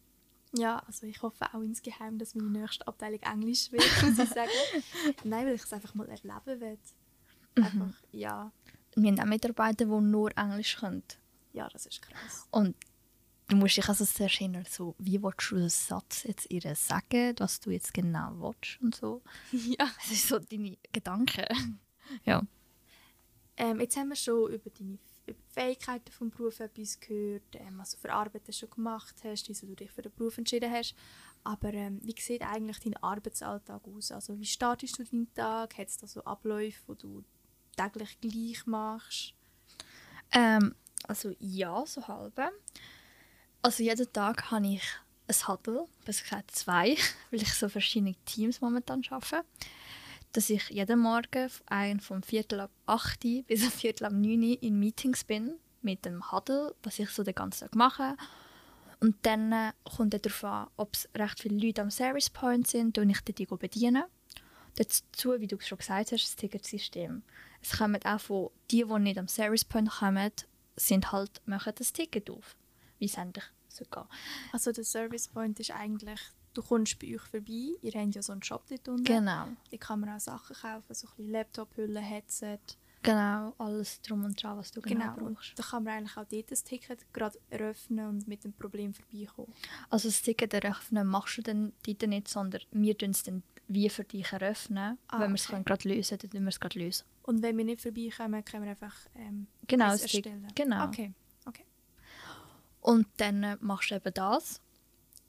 Ja, 0.52 0.78
also 0.86 1.06
ich 1.06 1.20
hoffe 1.20 1.44
auch 1.52 1.60
insgeheim, 1.60 2.18
dass 2.18 2.34
meine 2.34 2.60
nächste 2.60 2.86
Abteilung 2.86 3.20
Englisch 3.20 3.70
wird, 3.72 3.84
muss 4.02 4.18
ich 4.18 4.28
sagen. 4.30 4.50
Nein, 5.24 5.46
weil 5.46 5.54
ich 5.54 5.62
es 5.62 5.72
einfach 5.72 5.94
mal 5.94 6.08
erleben 6.08 6.60
will. 6.60 6.78
Mhm. 7.56 7.64
Einfach, 7.64 8.02
ja. 8.12 8.52
Wir 8.94 9.10
haben 9.10 9.20
auch 9.20 9.26
Mitarbeiter, 9.26 9.84
die 9.84 10.00
nur 10.00 10.36
Englisch 10.36 10.76
können. 10.76 11.02
Ja, 11.52 11.68
das 11.68 11.86
ist 11.86 12.00
krass. 12.00 12.46
Und 12.50 12.74
du 13.48 13.56
musst 13.56 13.76
dich 13.76 13.88
also 13.88 14.04
sehr 14.04 14.26
erinnern, 14.32 14.64
so, 14.68 14.94
wie 14.98 15.22
willst 15.22 15.50
du 15.50 15.56
den 15.56 15.68
Satz 15.68 16.24
jetzt 16.24 16.50
ihr 16.50 16.74
sagen, 16.74 17.34
was 17.38 17.60
du 17.60 17.70
jetzt 17.70 17.94
genau 17.94 18.32
willst 18.38 18.80
und 18.80 18.94
so. 18.94 19.22
Ja. 19.52 19.90
Das 19.96 20.08
sind 20.08 20.20
so 20.20 20.38
deine 20.38 20.76
Gedanken. 20.92 21.80
ja. 22.24 22.42
Ähm, 23.56 23.80
jetzt 23.80 23.96
haben 23.96 24.08
wir 24.08 24.16
schon 24.16 24.52
über 24.52 24.70
deine 24.70 24.98
über 25.26 25.38
die 25.40 25.52
Fähigkeiten 25.52 26.04
des 26.04 26.30
Berufs 26.36 26.60
etwas 26.60 27.00
gehört, 27.00 27.42
ähm, 27.54 27.78
was 27.78 27.92
du 27.92 27.98
für 27.98 28.12
Arbeit 28.12 28.54
schon 28.54 28.70
gemacht 28.70 29.14
hast, 29.24 29.48
wieso 29.48 29.66
du 29.66 29.74
dich 29.74 29.90
für 29.90 30.02
den 30.02 30.12
Beruf 30.14 30.38
entschieden 30.38 30.70
hast. 30.70 30.94
Aber 31.44 31.72
ähm, 31.74 32.00
wie 32.02 32.14
sieht 32.18 32.42
eigentlich 32.42 32.78
dein 32.80 32.96
Arbeitsalltag 32.96 33.82
aus? 33.86 34.12
Also 34.12 34.38
wie 34.38 34.46
startest 34.46 34.98
du 34.98 35.04
deinen 35.04 35.32
Tag? 35.34 35.78
Hat 35.78 35.88
es 35.88 35.98
da 35.98 36.06
so 36.06 36.24
Abläufe, 36.24 36.94
die 36.94 37.02
du 37.02 37.24
täglich 37.76 38.20
gleich 38.20 38.66
machst? 38.66 39.34
Ähm, 40.32 40.74
also 41.04 41.34
ja, 41.38 41.84
so 41.86 42.06
halb. 42.06 42.40
Also 43.66 43.82
jeden 43.82 44.12
Tag 44.12 44.52
habe 44.52 44.64
ich 44.64 44.82
ein 45.26 45.48
Huddle, 45.48 45.88
besser 46.04 46.22
gesagt 46.22 46.52
zwei, 46.52 46.96
weil 47.32 47.42
ich 47.42 47.52
so 47.52 47.68
verschiedene 47.68 48.14
Teams 48.24 48.60
momentan 48.60 49.02
arbeite 49.10 49.44
dass 50.30 50.50
ich 50.50 50.68
jeden 50.68 51.00
Morgen 51.00 51.50
vom 51.98 52.22
Viertel 52.22 52.60
ab 52.60 52.70
8 52.86 53.20
bis 53.48 53.66
Viertel 53.70 54.04
ab 54.04 54.12
9 54.12 54.52
in 54.60 54.78
Meetings 54.78 55.24
bin 55.24 55.58
mit 55.82 56.04
dem 56.04 56.30
Huddle, 56.30 56.76
was 56.84 57.00
ich 57.00 57.10
so 57.10 57.24
den 57.24 57.34
ganzen 57.34 57.64
Tag 57.64 57.74
mache. 57.74 58.16
Und 59.00 59.16
dann 59.22 59.50
äh, 59.50 59.72
kommt 59.96 60.14
es 60.14 60.22
darauf 60.22 60.44
an, 60.44 60.68
ob 60.76 60.94
es 60.94 61.08
recht 61.16 61.40
viele 61.40 61.58
Leute 61.58 61.82
am 61.82 61.90
Service 61.90 62.30
Point 62.30 62.68
sind 62.68 62.96
und 62.98 63.10
ich 63.10 63.20
die 63.22 63.46
bedienen. 63.46 64.04
Dazu, 64.76 65.40
wie 65.40 65.48
du 65.48 65.58
schon 65.58 65.78
gesagt 65.78 66.12
hast, 66.12 66.22
das 66.22 66.36
Ticketsystem. 66.36 67.24
Es 67.62 67.78
kommen 67.78 68.00
auch 68.04 68.20
von 68.20 68.50
die, 68.70 68.84
die 68.84 68.98
nicht 69.00 69.18
am 69.18 69.26
Service 69.26 69.64
Point 69.64 69.90
kommen, 69.90 70.30
sind 70.76 71.10
halt, 71.10 71.42
machen 71.46 71.72
das 71.76 71.92
Ticket 71.92 72.30
auf, 72.30 72.54
wie 73.00 73.06
es 73.06 73.16
endlich 73.16 73.44
so 73.76 73.84
geht. 73.84 74.04
Also 74.52 74.72
der 74.72 74.84
Service 74.84 75.28
Point 75.28 75.60
ist 75.60 75.70
eigentlich 75.70 76.20
du 76.56 76.62
kommst 76.62 76.98
bei 76.98 77.14
euch 77.14 77.22
vorbei, 77.22 77.76
ihr 77.82 77.92
habt 77.92 78.14
ja 78.14 78.22
so 78.22 78.32
einen 78.32 78.42
Shop 78.42 78.64
dort 78.68 78.88
unten. 78.88 79.04
Genau. 79.04 79.48
Da 79.70 79.76
kann 79.76 80.00
man 80.00 80.10
auch 80.10 80.20
Sachen 80.20 80.56
kaufen, 80.56 80.94
so 80.94 81.06
ein 81.06 81.16
bisschen 81.16 81.32
Laptop-Hüllen, 81.32 82.02
Headset. 82.02 82.58
Genau, 83.02 83.54
alles 83.58 84.00
drum 84.02 84.24
und 84.24 84.42
dran, 84.42 84.58
was 84.58 84.72
du 84.72 84.80
genau, 84.80 85.14
Genau, 85.14 85.30
brauchst. 85.30 85.56
da 85.56 85.62
kann 85.62 85.84
man 85.84 85.98
eigentlich 85.98 86.16
auch 86.16 86.24
dort 86.24 86.50
das 86.50 86.64
Ticket 86.64 87.12
gerade 87.12 87.38
eröffnen 87.50 88.08
und 88.08 88.26
mit 88.26 88.42
dem 88.42 88.52
Problem 88.52 88.94
vorbeikommen. 88.94 89.52
Also 89.90 90.08
das 90.08 90.22
Ticket 90.22 90.52
eröffnen 90.54 91.06
machst 91.06 91.38
du 91.38 91.42
dann 91.42 91.72
dort 91.86 92.02
nicht, 92.02 92.26
sondern 92.26 92.62
wir 92.72 92.98
tun 92.98 93.10
es 93.10 93.22
dann 93.22 93.42
wie 93.68 93.88
für 93.90 94.02
dich 94.02 94.32
eröffnen. 94.32 94.98
Ah, 95.08 95.20
wenn 95.20 95.30
wir 95.30 95.34
es 95.34 95.44
okay. 95.44 95.52
können 95.52 95.64
gerade 95.64 95.88
lösen 95.88 96.18
dann 96.18 96.30
tun 96.30 96.42
wir 96.42 96.48
es 96.48 96.58
gerade 96.58 96.78
lösen. 96.78 97.04
Und 97.22 97.42
wenn 97.42 97.56
wir 97.56 97.64
nicht 97.64 97.80
vorbeikommen, 97.82 98.44
können 98.44 98.64
wir 98.64 98.70
einfach 98.70 98.96
ähm, 99.14 99.46
Genau, 99.68 99.90
das 99.90 100.02
erstellen. 100.02 100.48
Genau. 100.54 100.86
Okay. 100.86 101.12
Und 102.86 103.08
dann 103.16 103.42
äh, 103.42 103.56
machst 103.60 103.90
du 103.90 103.96
eben 103.96 104.14
das. 104.14 104.60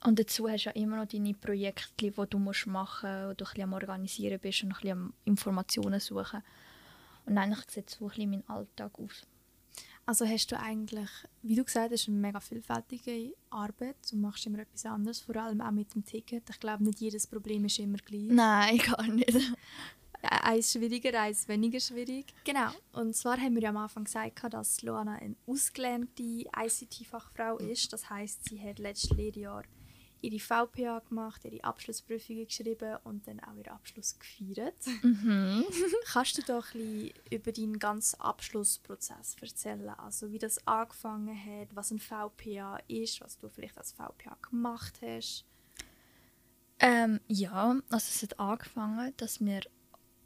Und 0.04 0.20
dazu 0.20 0.48
hast 0.48 0.64
du 0.64 0.68
ja 0.68 0.76
immer 0.76 0.96
noch 0.96 1.08
deine 1.08 1.34
Projekte, 1.34 2.12
die 2.12 2.26
du 2.30 2.38
musst 2.38 2.68
machen 2.68 3.10
musst, 3.10 3.30
wo 3.30 3.34
du 3.34 3.44
ein 3.44 3.48
bisschen 3.48 3.62
am 3.64 3.72
Organisieren 3.72 4.38
bist 4.38 4.62
und 4.62 4.68
ein 4.68 4.74
bisschen 4.74 4.92
am 4.92 5.12
Informationen 5.24 5.98
suchen. 5.98 6.44
Und 7.26 7.36
eigentlich 7.36 7.68
sieht 7.68 7.90
so 7.90 8.04
ein 8.04 8.08
bisschen 8.10 8.30
mein 8.30 8.48
Alltag 8.48 8.92
aus. 9.00 9.26
Also 10.06 10.24
hast 10.24 10.52
du 10.52 10.58
eigentlich, 10.58 11.10
wie 11.42 11.56
du 11.56 11.64
gesagt 11.64 11.92
hast, 11.92 12.06
eine 12.06 12.16
mega 12.16 12.38
vielfältige 12.38 13.34
Arbeit. 13.50 13.96
Du 14.08 14.16
machst 14.18 14.46
immer 14.46 14.60
etwas 14.60 14.86
anderes, 14.86 15.20
vor 15.20 15.34
allem 15.34 15.60
auch 15.60 15.72
mit 15.72 15.92
dem 15.96 16.04
Ticket. 16.04 16.48
Ich 16.48 16.60
glaube, 16.60 16.84
nicht 16.84 17.00
jedes 17.00 17.26
Problem 17.26 17.64
ist 17.64 17.80
immer 17.80 17.98
gleich. 17.98 18.28
Nein, 18.28 18.78
gar 18.86 19.04
nicht. 19.08 19.52
Eins 20.22 20.72
schwieriger, 20.72 21.20
eins 21.20 21.46
weniger 21.48 21.80
schwierig. 21.80 22.26
Genau. 22.44 22.70
Und 22.92 23.14
zwar 23.14 23.38
haben 23.38 23.54
wir 23.54 23.62
ja 23.62 23.68
am 23.70 23.76
Anfang 23.76 24.04
gesagt, 24.04 24.52
dass 24.52 24.82
Luana 24.82 25.14
eine 25.14 25.36
ausgelernte 25.46 26.44
ICT-Fachfrau 26.56 27.58
ist. 27.58 27.92
Das 27.92 28.10
heißt, 28.10 28.48
sie 28.48 28.60
hat 28.60 28.78
letztes 28.78 29.10
Lehrjahr 29.10 29.62
ihre 30.20 30.38
VPA 30.40 31.00
gemacht, 31.08 31.44
ihre 31.44 31.62
Abschlussprüfungen 31.62 32.46
geschrieben 32.46 32.96
und 33.04 33.26
dann 33.26 33.40
auch 33.40 33.54
ihren 33.54 33.68
Abschluss 33.72 34.18
gefeiert. 34.18 34.74
Mhm. 35.02 35.64
Kannst 36.12 36.38
du 36.38 36.42
doch 36.42 36.74
ein 36.74 36.80
bisschen 36.80 37.12
über 37.30 37.52
deinen 37.52 37.78
ganzen 37.78 38.20
Abschlussprozess 38.20 39.36
erzählen? 39.40 39.88
Also 39.90 40.32
wie 40.32 40.38
das 40.38 40.66
angefangen 40.66 41.36
hat, 41.36 41.68
was 41.74 41.90
ein 41.90 42.00
VPA 42.00 42.78
ist, 42.88 43.20
was 43.20 43.38
du 43.38 43.48
vielleicht 43.48 43.78
als 43.78 43.92
VPA 43.92 44.36
gemacht 44.50 45.00
hast? 45.02 45.44
Ähm, 46.80 47.20
ja, 47.26 47.76
also 47.90 48.06
es 48.08 48.22
hat 48.22 48.38
angefangen, 48.38 49.12
dass 49.16 49.40
wir 49.40 49.62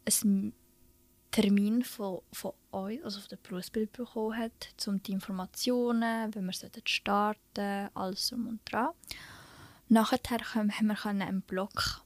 einen 0.07 0.53
Termin 1.31 1.83
von, 1.83 2.21
von 2.33 2.53
euch, 2.73 3.03
also 3.05 3.21
von 3.21 3.29
der 3.31 3.37
Berufsbild 3.37 3.93
bekommen 3.93 4.37
hat, 4.37 4.53
um 4.87 5.03
die 5.03 5.13
Informationen, 5.13 6.35
wenn 6.35 6.45
wir 6.45 6.53
sollten 6.53 6.87
starten, 6.87 7.89
alles 7.95 8.29
drum 8.29 8.47
und 8.47 8.61
dran. 8.71 8.91
Nachher 9.89 10.19
haben 10.55 10.71
wir 10.71 11.07
einen 11.07 11.43
Blog 11.43 12.03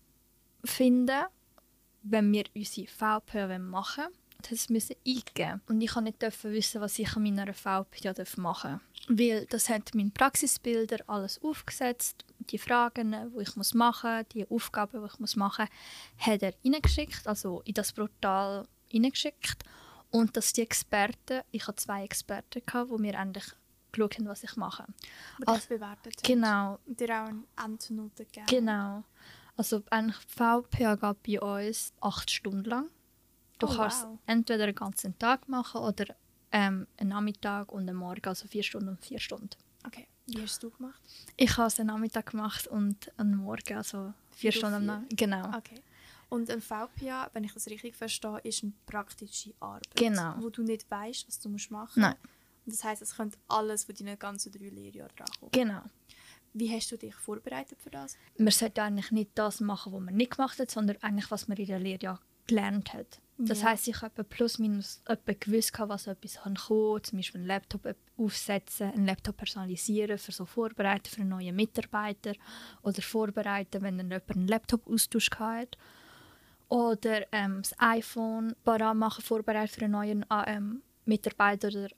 finden, 0.64 1.24
wenn 2.02 2.32
wir 2.32 2.44
unsere 2.54 2.86
VPA 2.86 3.58
machen 3.58 4.04
wollen. 4.04 4.14
Das 4.48 4.68
müssen 4.68 4.96
eingeben. 5.06 5.60
Und 5.66 5.80
ich 5.80 5.92
durfte 5.92 6.12
nicht 6.12 6.44
wissen, 6.44 6.80
was 6.80 6.98
ich 6.98 7.16
an 7.16 7.22
meiner 7.22 7.52
VPA 7.52 8.14
machen 8.36 8.72
darf. 8.72 8.80
Weil 9.08 9.46
das 9.46 9.68
hat 9.68 9.94
mein 9.94 10.12
Praxisbilder 10.12 10.98
alles 11.06 11.42
aufgesetzt. 11.42 12.24
Die 12.46 12.58
Fragen, 12.58 13.12
die 13.34 13.42
ich 13.42 13.56
muss 13.56 13.74
machen 13.74 14.18
muss, 14.18 14.28
die 14.32 14.48
Aufgaben, 14.50 15.00
die 15.00 15.06
ich 15.12 15.18
muss 15.18 15.36
machen 15.36 15.66
muss, 15.68 16.26
hat 16.26 16.42
er 16.42 16.54
reingeschickt, 16.64 17.26
also 17.26 17.60
in 17.64 17.74
das 17.74 17.92
Portal 17.92 18.66
reingeschickt. 18.92 19.62
Und 20.10 20.36
dass 20.36 20.52
die 20.52 20.62
Experten, 20.62 21.42
ich 21.50 21.66
hatte 21.66 21.76
zwei 21.82 22.04
Experten, 22.04 22.62
gehabt, 22.64 22.90
die 22.90 23.00
mir 23.02 23.14
endlich 23.14 23.44
geschaut 23.92 24.16
haben, 24.18 24.26
was 24.28 24.44
ich 24.44 24.56
mache. 24.56 24.86
Die 25.40 25.46
Also, 25.48 25.68
bewertet. 25.68 26.22
Genau, 26.22 26.78
Und 26.86 27.00
dir 27.00 27.10
auch 27.22 27.28
eine 27.28 27.42
Endnote 27.62 28.24
gegeben. 28.24 28.46
Genau. 28.46 29.04
Also 29.56 29.82
eigentlich 29.90 30.16
VPA 30.28 30.94
geht 30.96 31.22
bei 31.22 31.40
uns 31.40 31.92
acht 32.00 32.30
Stunden 32.30 32.64
lang. 32.64 32.88
Du 33.58 33.66
Oh, 33.66 33.74
kannst 33.74 34.04
wow. 34.04 34.18
entweder 34.26 34.64
einen 34.64 34.74
ganzen 34.74 35.18
Tag 35.18 35.48
machen 35.48 35.80
oder 35.80 36.14
ähm, 36.52 36.86
einen 36.98 37.08
Nachmittag 37.10 37.72
und 37.72 37.88
einen 37.88 37.96
Morgen, 37.96 38.26
also 38.28 38.46
vier 38.46 38.62
Stunden 38.62 38.90
und 38.90 39.04
vier 39.04 39.18
Stunden. 39.18 39.48
Okay. 39.86 40.06
Wie 40.26 40.42
hast 40.42 40.62
du 40.62 40.70
gemacht? 40.70 41.00
Ich 41.36 41.56
habe 41.56 41.68
es 41.68 41.78
einen 41.78 41.88
Nachmittag 41.88 42.30
gemacht 42.30 42.66
und 42.66 43.12
einen 43.18 43.36
Morgen, 43.36 43.76
also 43.76 44.12
vier 44.30 44.48
auf 44.48 44.56
Stunden 44.56 44.74
am. 44.74 44.86
Nachmittag. 44.86 45.16
Genau. 45.18 45.56
Okay. 45.56 45.80
Und 46.28 46.50
ein 46.50 46.60
VPA, 46.60 47.30
wenn 47.32 47.44
ich 47.44 47.54
das 47.54 47.68
richtig 47.68 47.94
verstehe, 47.94 48.40
ist 48.42 48.64
eine 48.64 48.72
praktische 48.84 49.54
Arbeit. 49.60 49.94
Genau. 49.94 50.34
Wo 50.38 50.50
du 50.50 50.62
nicht 50.62 50.90
weißt, 50.90 51.28
was 51.28 51.38
du 51.38 51.48
musst 51.48 51.70
machen 51.70 52.00
Nein. 52.00 52.16
Und 52.64 52.74
das 52.74 52.82
heisst, 52.82 53.02
es 53.02 53.14
könnte 53.14 53.38
alles 53.46 53.84
von 53.84 53.94
deinen 53.94 54.18
ganzen 54.18 54.50
drei 54.50 54.68
Lehrjahren 54.68 55.14
drankommen. 55.16 55.52
Genau. 55.52 55.82
Wie 56.52 56.74
hast 56.74 56.90
du 56.90 56.96
dich 56.96 57.14
vorbereitet 57.14 57.80
für 57.80 57.90
das? 57.90 58.16
Man 58.38 58.50
sollte 58.50 58.82
eigentlich 58.82 59.12
nicht 59.12 59.30
das 59.34 59.60
machen, 59.60 59.92
was 59.92 60.00
man 60.00 60.16
nicht 60.16 60.32
gemacht 60.32 60.58
hat, 60.58 60.70
sondern 60.70 60.96
eigentlich, 61.02 61.30
was 61.30 61.46
man 61.46 61.56
in 61.58 61.66
der 61.66 61.78
Lehre 61.78 62.18
gelernt 62.46 62.92
hat. 62.94 63.20
Das 63.38 63.60
Ja. 63.60 63.66
heisst, 63.70 63.86
ich 63.86 64.00
habe 64.00 64.24
plus 64.24 64.58
minus 64.58 65.02
gewusst, 65.40 65.72
was 65.78 66.06
etwas 66.06 66.36
kann 66.36 66.54
kommen 66.56 67.04
zum 67.04 67.18
Beispiel 67.18 67.40
einen 67.42 67.48
Laptop 67.48 67.84
ep- 67.84 67.98
aufsetzen, 68.16 68.90
einen 68.92 69.04
Laptop 69.04 69.36
personalisieren, 69.36 70.16
für 70.16 70.32
so 70.32 70.46
vorbereiten 70.46 71.10
für 71.10 71.20
einen 71.20 71.28
neuen 71.30 71.54
Mitarbeiter 71.54 72.32
oder 72.80 73.02
vorbereiten, 73.02 73.82
wenn 73.82 73.98
dann 73.98 74.10
jemand 74.10 74.30
einen 74.30 74.48
Laptop-Austausch 74.48 75.28
hat. 75.38 75.76
Oder 76.68 77.26
ähm, 77.32 77.60
das 77.62 77.74
iPhone 77.78 78.56
parat 78.64 78.96
machen, 78.96 79.22
vorbereiten 79.22 79.68
für 79.72 79.82
einen 79.82 79.92
neuen 79.92 80.26
ähm, 80.46 80.82
Mitarbeiter 81.04 81.68
oder 81.68 81.88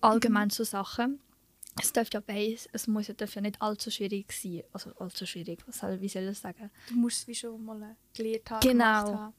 allgemein 0.00 0.48
so 0.50 0.64
Sachen. 0.64 1.20
Es 1.78 1.92
darf 1.92 2.08
ja 2.12 2.20
beides, 2.20 2.68
es 2.72 2.86
muss 2.86 3.06
ja, 3.08 3.14
ja 3.18 3.40
nicht 3.42 3.60
allzu 3.60 3.90
schwierig 3.90 4.32
sein. 4.32 4.62
Also 4.72 4.92
allzu 4.98 5.26
schwierig, 5.26 5.62
was 5.66 5.78
soll, 5.78 6.00
wie 6.00 6.08
soll 6.08 6.22
ich 6.22 6.28
das 6.30 6.40
sagen? 6.40 6.70
Du 6.88 6.94
musst 6.94 7.20
es 7.20 7.28
wie 7.28 7.34
schon 7.34 7.62
mal 7.62 7.82
äh, 7.82 7.94
gelernt 8.16 8.50
haben. 8.50 8.60
Genau. 8.60 8.84
haben. 9.14 9.34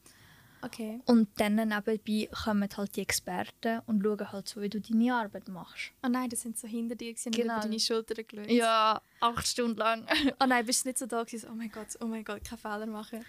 Okay. 0.62 1.00
Und 1.06 1.30
dann 1.40 1.56
nebenbei 1.56 2.30
kommen 2.44 2.68
halt 2.76 2.96
die 2.96 3.02
Experten 3.02 3.80
und 3.86 4.02
schauen 4.04 4.32
halt 4.32 4.48
so, 4.48 4.62
wie 4.62 4.70
du 4.70 4.82
deine 4.82 5.14
Arbeit 5.14 5.48
machst. 5.48 5.92
Oh 6.04 6.08
nein, 6.10 6.30
das 6.30 6.42
sind 6.42 6.58
so 6.58 6.68
hinter 6.68 6.96
dir 6.96 7.14
gewesen, 7.14 7.32
Genau. 7.32 7.54
über 7.56 7.62
deine 7.64 7.80
Schulter 7.80 8.24
gelöst. 8.24 8.50
Ja, 8.52 9.02
acht 9.20 9.48
Stunden 9.48 9.78
lang. 9.78 10.06
Oh 10.42 10.46
nein, 10.48 10.66
bist 10.66 10.84
du 10.86 10.90
nicht 10.90 10.98
so 10.98 11.06
da 11.06 11.24
gewesen, 11.24 11.50
oh 11.52 11.56
mein 11.56 11.70
Gott, 11.70 11.88
oh 12.02 12.06
mein 12.06 12.24
Gott, 12.24 12.44
keine 12.44 12.58
Fehler 12.58 12.86
machen. 12.88 13.24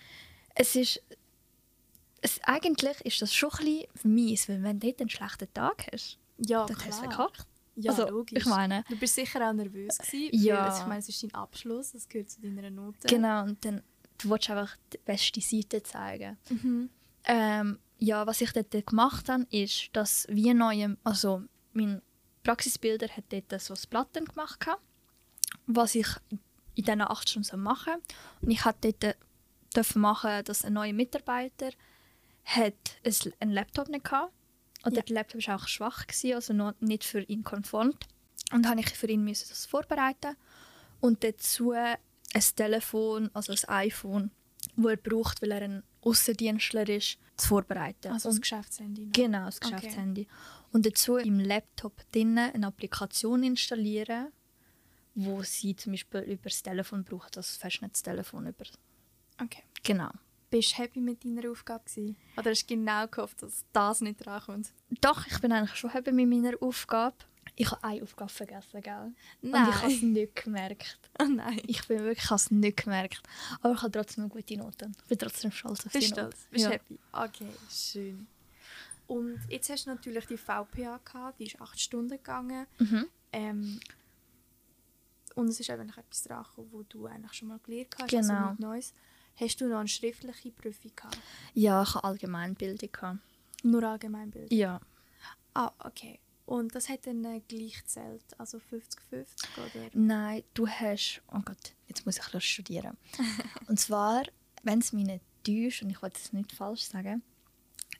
es 0.54 0.74
ist... 0.76 1.02
Es, 2.20 2.40
eigentlich 2.42 3.00
ist 3.02 3.22
das 3.22 3.32
schon 3.32 3.50
ein 3.60 3.84
bisschen 3.92 4.14
mies, 4.14 4.48
weil 4.48 4.60
wenn 4.64 4.80
du 4.80 4.88
dort 4.88 5.00
einen 5.02 5.08
schlechten 5.10 5.52
Tag 5.54 5.86
hast, 5.92 6.18
Ja, 6.38 6.66
dann 6.66 6.76
hast 6.76 6.86
du 6.86 6.90
es 6.90 6.98
klar. 7.00 7.12
verkackt. 7.12 7.46
Ja, 7.76 7.92
also, 7.92 8.08
logisch. 8.08 8.38
ich 8.42 8.46
meine... 8.46 8.82
Du 8.88 8.96
bist 8.96 9.14
sicher 9.14 9.48
auch 9.48 9.52
nervös 9.52 9.96
gewesen, 9.98 10.30
Ja. 10.32 10.66
weil 10.72 10.80
ich 10.80 10.86
meine, 10.88 10.98
es 10.98 11.08
ist 11.08 11.22
dein 11.22 11.34
Abschluss, 11.34 11.92
das 11.92 12.08
gehört 12.08 12.28
zu 12.30 12.40
deiner 12.40 12.70
Note. 12.70 13.06
Genau, 13.06 13.44
und 13.44 13.64
dann 13.64 13.82
du 14.20 14.30
willst 14.30 14.50
einfach 14.50 14.76
die 14.92 14.98
beste 14.98 15.40
Seite 15.40 15.80
zeigen. 15.84 16.36
Mhm. 16.50 16.90
Ähm, 17.24 17.78
ja, 17.98 18.26
was 18.26 18.40
ich 18.40 18.52
dort 18.52 18.86
gemacht 18.86 19.28
habe, 19.28 19.46
ist, 19.50 19.90
dass 19.92 20.26
wie 20.30 20.54
neue, 20.54 20.96
also 21.04 21.42
mein 21.72 22.00
Praxisbilder 22.44 23.08
hat 23.08 23.24
dort 23.30 23.60
so 23.60 23.74
Platten 23.90 24.24
gemacht, 24.24 24.66
was 25.66 25.94
ich 25.94 26.06
in 26.30 26.84
diesen 26.84 27.00
acht 27.02 27.28
Stunden 27.28 27.60
machen 27.60 27.94
Und 28.40 28.50
ich 28.50 28.64
hatte 28.64 28.92
dort 28.92 29.16
dürfen 29.74 30.00
machen, 30.00 30.44
dass 30.44 30.64
ein 30.64 30.72
neuer 30.74 30.92
Mitarbeiter 30.92 31.70
hat 32.44 32.74
ein- 33.04 33.32
einen 33.40 33.52
Laptop 33.52 33.88
nicht 33.88 34.10
hatte. 34.10 34.30
Oder 34.86 34.96
Ja. 34.96 35.02
der 35.02 35.14
Laptop 35.16 35.46
war 35.46 35.56
auch 35.56 35.66
schwach, 35.68 36.06
gewesen, 36.06 36.34
also 36.34 36.52
noch 36.54 36.74
nicht 36.80 37.04
für 37.04 37.20
ihn 37.22 37.42
konform. 37.44 37.88
Und 38.52 38.62
dann 38.62 38.68
habe 38.70 38.80
ich 38.80 38.88
für 38.90 39.08
ihn 39.08 39.24
müssen 39.24 39.48
das 39.48 39.66
vorbereiten 39.66 40.36
und 41.00 41.22
dazu 41.24 41.72
ein 41.72 41.96
Telefon, 42.56 43.28
also 43.34 43.52
ein 43.52 43.68
iPhone, 43.68 44.30
das 44.76 44.86
er 44.92 44.96
braucht, 44.96 45.42
weil 45.42 45.50
er 45.50 45.62
ein 45.62 45.82
Außendienstler 46.02 46.88
ist, 46.88 47.18
zu 47.36 47.48
vorbereiten. 47.48 48.12
Also 48.12 48.28
das 48.30 48.40
Geschäftshandy. 48.40 49.06
noch. 49.06 49.12
genau, 49.12 49.44
das 49.46 49.60
Okay. 49.62 49.74
Geschäftshandy. 49.74 50.26
Und 50.72 50.86
dazu 50.86 51.16
im 51.16 51.40
Laptop 51.40 51.94
drinnen 52.12 52.52
eine 52.52 52.66
Applikation 52.66 53.42
installieren, 53.42 54.28
wo 55.14 55.42
sie 55.42 55.74
zum 55.76 55.92
Beispiel 55.92 56.20
über 56.20 56.44
das 56.50 56.62
Telefon 56.62 57.04
braucht, 57.04 57.36
das 57.36 57.56
Festnetztelefon 57.56 58.46
über. 58.48 58.64
Okay. 59.42 59.62
Genau. 59.82 60.10
Bist 60.50 60.72
du 60.72 60.78
happy 60.78 61.00
mit 61.00 61.24
deiner 61.24 61.50
Aufgabe 61.50 61.84
gewesen? 61.84 62.16
Oder 62.36 62.50
hast 62.50 62.62
du 62.64 62.74
genau 62.74 63.06
gehofft, 63.06 63.42
dass 63.42 63.64
das 63.72 64.00
nicht 64.00 64.24
drankommt? 64.24 64.72
Doch, 65.00 65.26
ich 65.26 65.38
bin 65.40 65.52
eigentlich 65.52 65.74
schon 65.76 65.90
happy 65.90 66.10
mit 66.12 66.28
meiner 66.28 66.56
Aufgabe. 66.60 67.16
Ich 67.60 67.70
habe 67.72 67.82
eine 67.82 68.02
Aufgabe 68.04 68.30
vergessen, 68.30 68.80
gell? 68.80 69.12
Und 69.42 69.50
Nein. 69.50 69.68
ich 69.68 69.74
habe 69.82 69.92
es 69.92 70.02
nicht 70.02 70.36
gemerkt. 70.44 70.98
Oh 71.20 71.24
nein. 71.24 71.60
Ich 71.66 71.84
bin 71.88 71.98
wirklich, 71.98 72.22
ich 72.24 72.30
habe 72.30 72.36
es 72.36 72.50
nicht 72.52 72.84
gemerkt. 72.84 73.20
Aber 73.60 73.74
ich 73.74 73.82
habe 73.82 73.90
trotzdem 73.90 74.22
eine 74.24 74.32
gute 74.32 74.56
Note. 74.56 74.88
Ich 75.02 75.08
bin 75.08 75.18
trotzdem 75.18 75.50
stolz 75.50 75.84
auf 75.84 75.90
die 75.92 75.98
Bist 75.98 76.16
du 76.16 76.22
Note. 76.22 76.36
stolz? 76.36 76.48
Bist 76.52 76.64
du 76.64 76.68
ja. 76.68 76.74
happy? 76.76 76.98
Okay, 77.12 77.48
schön. 77.68 78.26
Und 79.08 79.40
jetzt 79.48 79.68
hast 79.70 79.86
du 79.86 79.90
natürlich 79.90 80.26
die 80.26 80.36
VPA 80.36 81.00
gehabt, 81.04 81.40
die 81.40 81.46
ist 81.46 81.60
acht 81.60 81.80
Stunden 81.80 82.10
gegangen. 82.10 82.66
Mhm. 82.78 83.06
Ähm, 83.32 83.80
und 85.34 85.48
es 85.48 85.58
ist 85.58 85.70
eigentlich 85.70 85.96
etwas 85.96 86.22
dran 86.22 86.44
gekommen, 86.44 86.68
wo 86.70 86.82
du 86.84 87.06
eigentlich 87.06 87.32
schon 87.32 87.48
mal 87.48 87.58
gelernt 87.64 87.96
hast, 88.00 88.10
Genau. 88.10 88.34
also 88.34 88.50
nicht 88.50 88.60
Neues. 88.60 88.94
Hast 89.34 89.60
du 89.60 89.66
noch 89.68 89.78
eine 89.80 89.88
schriftliche 89.88 90.50
Prüfung 90.52 90.92
gehabt? 90.94 91.18
Ja, 91.54 91.82
ich 91.82 91.94
habe 91.94 92.04
Allgemeinbildung. 92.04 92.90
gehabt. 92.92 93.18
Nur 93.64 93.82
Allgemeinbild? 93.82 94.52
Ja. 94.52 94.80
Ah, 95.54 95.72
okay. 95.80 96.20
Und 96.48 96.74
das 96.74 96.88
hat 96.88 97.06
dann 97.06 97.22
äh, 97.26 97.42
gleich 97.46 97.76
gezählt, 97.76 98.24
also 98.38 98.56
50-50 98.56 99.26
oder? 99.58 99.90
Nein, 99.92 100.42
du 100.54 100.66
hast. 100.66 101.20
Oh 101.30 101.40
Gott, 101.44 101.74
jetzt 101.88 102.06
muss 102.06 102.16
ich 102.16 102.42
studieren. 102.42 102.96
und 103.68 103.78
zwar, 103.78 104.22
wenn 104.62 104.78
es 104.78 104.94
mich 104.94 105.04
nicht 105.04 105.22
täuscht, 105.44 105.82
und 105.82 105.90
ich 105.90 106.00
wollte 106.00 106.18
es 106.18 106.32
nicht 106.32 106.52
falsch 106.52 106.84
sagen, 106.84 107.22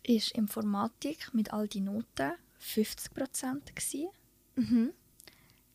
ist 0.02 0.32
Informatik 0.32 1.34
mit 1.34 1.52
all 1.52 1.68
die 1.68 1.82
Noten 1.82 2.32
50% 2.58 3.74
gewesen. 3.74 4.08
Mhm. 4.56 4.94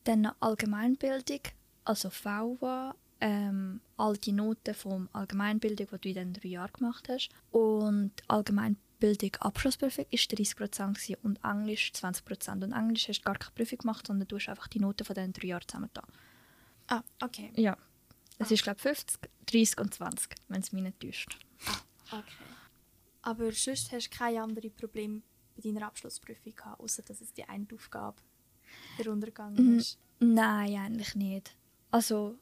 Dann 0.05 0.31
Allgemeinbildung, 0.39 1.41
also 1.85 2.09
VWA, 2.09 2.95
ähm, 3.21 3.81
all 3.97 4.17
die 4.17 4.31
Noten 4.31 4.73
vom 4.73 5.09
Allgemeinbildung, 5.13 5.89
die 5.91 5.97
du 5.99 6.09
in 6.09 6.15
den 6.15 6.33
drei 6.33 6.49
Jahren 6.49 6.73
gemacht 6.73 7.07
hast. 7.07 7.29
Und 7.51 8.13
Allgemeinbildung 9.01 9.35
Abschlussprüfung 9.41 10.05
ist 10.11 10.31
30% 10.31 10.93
gewesen 10.93 11.15
und 11.23 11.39
Englisch 11.43 11.91
20%. 11.93 12.63
Und 12.63 12.71
Englisch 12.71 13.07
hast 13.07 13.19
du 13.19 13.23
gar 13.23 13.35
keine 13.37 13.51
Prüfung 13.51 13.77
gemacht, 13.79 14.07
sondern 14.07 14.27
du 14.27 14.37
hast 14.37 14.49
einfach 14.49 14.67
die 14.67 14.79
Noten 14.79 15.03
von 15.05 15.15
den 15.15 15.33
drei 15.33 15.47
Jahren 15.47 15.67
zusammengetan. 15.67 16.05
Ah, 16.87 17.01
okay. 17.21 17.51
Ja. 17.55 17.77
Es 18.39 18.49
Ah. 18.49 18.53
ist, 18.53 18.63
glaube 18.63 18.77
ich, 18.77 18.83
50, 18.83 19.19
30 19.45 19.77
und 19.79 19.93
20, 19.93 20.35
wenn 20.47 20.61
es 20.61 20.71
mich 20.71 20.83
nicht 20.83 20.99
täuscht. 20.99 21.37
Okay. 22.11 22.23
Aber 23.21 23.51
sonst 23.51 23.91
hast 23.91 24.09
du 24.13 24.17
keine 24.17 24.41
anderen 24.41 24.73
Probleme 24.73 25.21
bei 25.55 25.61
deiner 25.61 25.87
Abschlussprüfung 25.87 26.55
gehabt, 26.55 26.79
außer 26.79 27.03
dass 27.03 27.21
es 27.21 27.31
die 27.33 27.43
eine 27.45 27.65
Aufgabe 27.73 28.17
heruntergegangen 28.97 29.73
Mhm. 29.73 29.79
ist. 29.79 29.97
Nein, 30.19 30.75
eigentlich 30.77 31.15
nicht. 31.15 31.55
Also, 31.91 32.37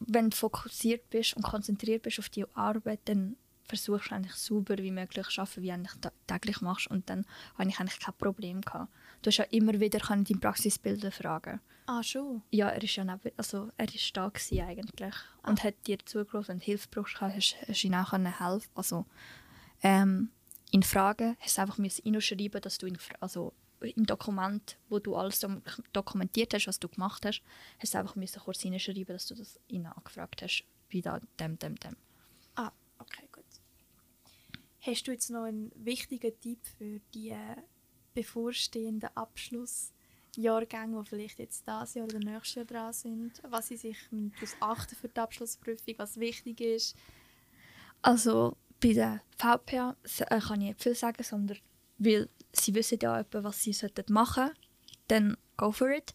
wenn 0.00 0.30
du 0.30 0.36
fokussiert 0.36 1.08
bist 1.10 1.34
und 1.36 1.42
konzentriert 1.42 2.02
bist 2.02 2.18
auf 2.18 2.28
die 2.28 2.44
Arbeit, 2.54 3.00
dann 3.06 3.36
versuchst 3.66 4.12
eigentlich 4.12 4.34
sauber 4.34 4.78
wie 4.78 4.90
möglich 4.90 5.28
zu 5.28 5.40
arbeiten, 5.40 5.62
wie 5.62 5.68
du 5.68 5.72
eigentlich 5.74 6.12
täglich 6.26 6.60
machst. 6.60 6.88
Und 6.88 7.08
dann 7.10 7.26
habe 7.58 7.68
ich 7.68 7.78
eigentlich 7.78 7.98
kein 7.98 8.14
Problem 8.14 8.60
gehabt. 8.60 8.92
Du 9.22 9.28
hast 9.28 9.38
ja 9.38 9.44
immer 9.44 9.78
wieder 9.80 9.98
können 9.98 10.24
deinen 10.24 10.40
Praxisbilder 10.40 11.10
fragen. 11.10 11.60
Ah, 11.86 12.02
schon? 12.02 12.42
Ja, 12.50 12.68
er 12.68 12.82
ist 12.82 12.96
ja 12.96 13.04
neben, 13.04 13.30
also 13.36 13.70
er 13.76 13.94
ist 13.94 14.16
da 14.16 14.28
gewesen 14.28 14.60
eigentlich 14.60 15.14
und 15.44 15.62
hat 15.62 15.74
dir 15.86 15.98
zugelassen, 16.04 16.48
wenn 16.48 16.58
du 16.58 16.64
Hilfe 16.64 16.88
brauchst, 16.90 17.20
hast, 17.20 17.56
hast 17.66 17.82
du 17.82 17.86
ihm 17.86 17.94
auch 17.94 18.10
können 18.10 18.38
helfen. 18.38 18.70
Also 18.74 19.06
ähm, 19.82 20.30
in 20.72 20.82
Fragen 20.82 21.36
hast 21.40 21.58
du 21.58 21.62
einfach 21.62 21.78
müssen 21.78 22.02
reinschreiben, 22.04 22.60
dass 22.60 22.78
du 22.78 22.86
in, 22.86 22.98
also 23.20 23.52
im 23.80 24.06
Dokument, 24.06 24.78
wo 24.88 24.98
du 24.98 25.14
alles 25.14 25.46
dokumentiert 25.92 26.54
hast, 26.54 26.66
was 26.66 26.80
du 26.80 26.88
gemacht 26.88 27.24
hast, 27.24 27.42
hast 27.78 27.94
du 27.94 27.98
einfach 27.98 28.16
müssen 28.16 28.40
kurz 28.40 28.64
reinschreiben, 28.64 29.14
dass 29.14 29.26
du 29.26 29.34
das 29.34 29.60
ihn 29.68 29.86
angefragt 29.86 30.42
hast, 30.42 30.64
wie 30.88 31.02
da 31.02 31.20
dem, 31.38 31.58
dem, 31.58 31.76
dem. 31.76 31.96
Hast 34.86 35.08
du 35.08 35.10
jetzt 35.10 35.30
noch 35.30 35.42
einen 35.42 35.72
wichtigen 35.74 36.38
Tipp 36.40 36.60
für 36.78 37.00
die 37.12 37.30
äh, 37.30 37.56
bevorstehenden 38.14 39.10
Abschlussjahrgänge, 39.16 41.02
die 41.02 41.08
vielleicht 41.08 41.40
jetzt 41.40 41.64
dieses 41.66 41.94
Jahr 41.94 42.04
oder 42.04 42.20
nächstes 42.20 42.54
Jahr 42.54 42.64
dran 42.66 42.92
sind? 42.92 43.42
Was 43.48 43.66
sie 43.66 43.78
sich 43.78 43.96
darauf 44.08 44.56
achten 44.60 44.94
für 44.94 45.08
die 45.08 45.18
Abschlussprüfung, 45.18 45.94
was 45.96 46.20
wichtig 46.20 46.60
ist? 46.60 46.96
Also 48.00 48.56
bei 48.80 48.92
der 48.92 49.22
VPA 49.36 49.96
äh, 50.04 50.40
kann 50.40 50.60
ich 50.60 50.68
nicht 50.68 50.82
viel 50.84 50.94
sagen, 50.94 51.24
sondern 51.24 51.58
weil 51.98 52.28
sie 52.52 52.72
wissen 52.72 53.00
ja 53.02 53.18
etwa, 53.18 53.42
was 53.42 53.60
sie 53.60 53.72
sollten 53.72 54.12
machen 54.12 54.52
dann 55.08 55.36
go 55.56 55.72
for 55.72 55.90
it. 55.90 56.12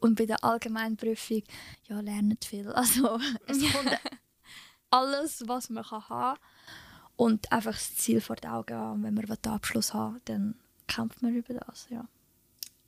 Und 0.00 0.16
bei 0.16 0.26
der 0.26 0.42
Allgemeinprüfung, 0.44 1.42
ja, 1.88 2.00
lernt 2.00 2.44
viel. 2.44 2.68
Also 2.72 3.18
es 3.46 3.72
kommt 3.72 3.98
alles, 4.90 5.42
was 5.46 5.68
man 5.70 5.84
kann 5.84 6.08
haben 6.08 6.38
und 7.16 7.50
einfach 7.52 7.72
das 7.72 7.96
Ziel 7.96 8.20
vor 8.20 8.36
den 8.36 8.50
Augen 8.50 8.74
haben. 8.74 9.02
Wenn 9.02 9.14
man 9.14 9.24
den 9.26 9.52
Abschluss 9.52 9.94
haben 9.94 10.20
dann 10.24 10.56
kämpft 10.86 11.22
man 11.22 11.34
über 11.34 11.54
das, 11.54 11.86
ja. 11.90 12.06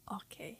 Okay. 0.06 0.58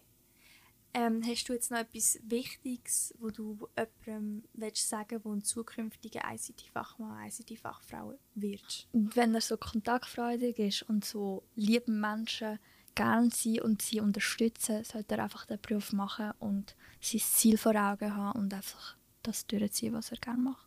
Ähm, 0.95 1.23
hast 1.27 1.47
du 1.49 1.53
jetzt 1.53 1.71
noch 1.71 1.79
etwas 1.79 2.19
Wichtiges, 2.23 3.15
wo 3.19 3.29
du 3.29 3.69
jemandem 3.77 4.45
willst 4.55 4.89
sagen 4.89 5.21
wo 5.25 5.33
ein 5.35 5.45
zukünftiger 5.45 6.23
ICT-Fachmann, 6.33 7.29
ICT-Fachfrau 7.29 8.15
wird? 8.35 8.89
wenn 8.93 9.35
er 9.35 9.43
so 9.43 9.59
kontaktfreudig 9.59 10.59
ist 10.59 10.83
und 10.85 11.05
so 11.05 11.43
lieben 11.55 12.01
Menschen 12.01 12.59
gern 12.95 13.31
sie 13.31 13.61
und 13.61 13.83
sie 13.83 14.01
unterstützen, 14.01 14.85
sollte 14.85 15.17
er 15.17 15.25
einfach 15.25 15.45
den 15.45 15.61
Beruf 15.61 15.93
machen 15.93 16.33
und 16.39 16.75
sein 17.03 17.21
Ziel 17.21 17.59
vor 17.59 17.75
Augen 17.77 18.17
haben 18.17 18.39
und 18.39 18.55
einfach 18.55 18.97
das 19.23 19.47
durchziehen, 19.47 19.93
was 19.93 20.11
er 20.13 20.17
gerne 20.19 20.41
macht. 20.41 20.67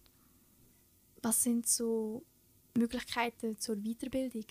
Was 1.24 1.42
sind 1.42 1.68
so 1.68 2.24
Möglichkeiten 2.80 3.58
zur 3.60 3.76
Weiterbildung 3.78 4.46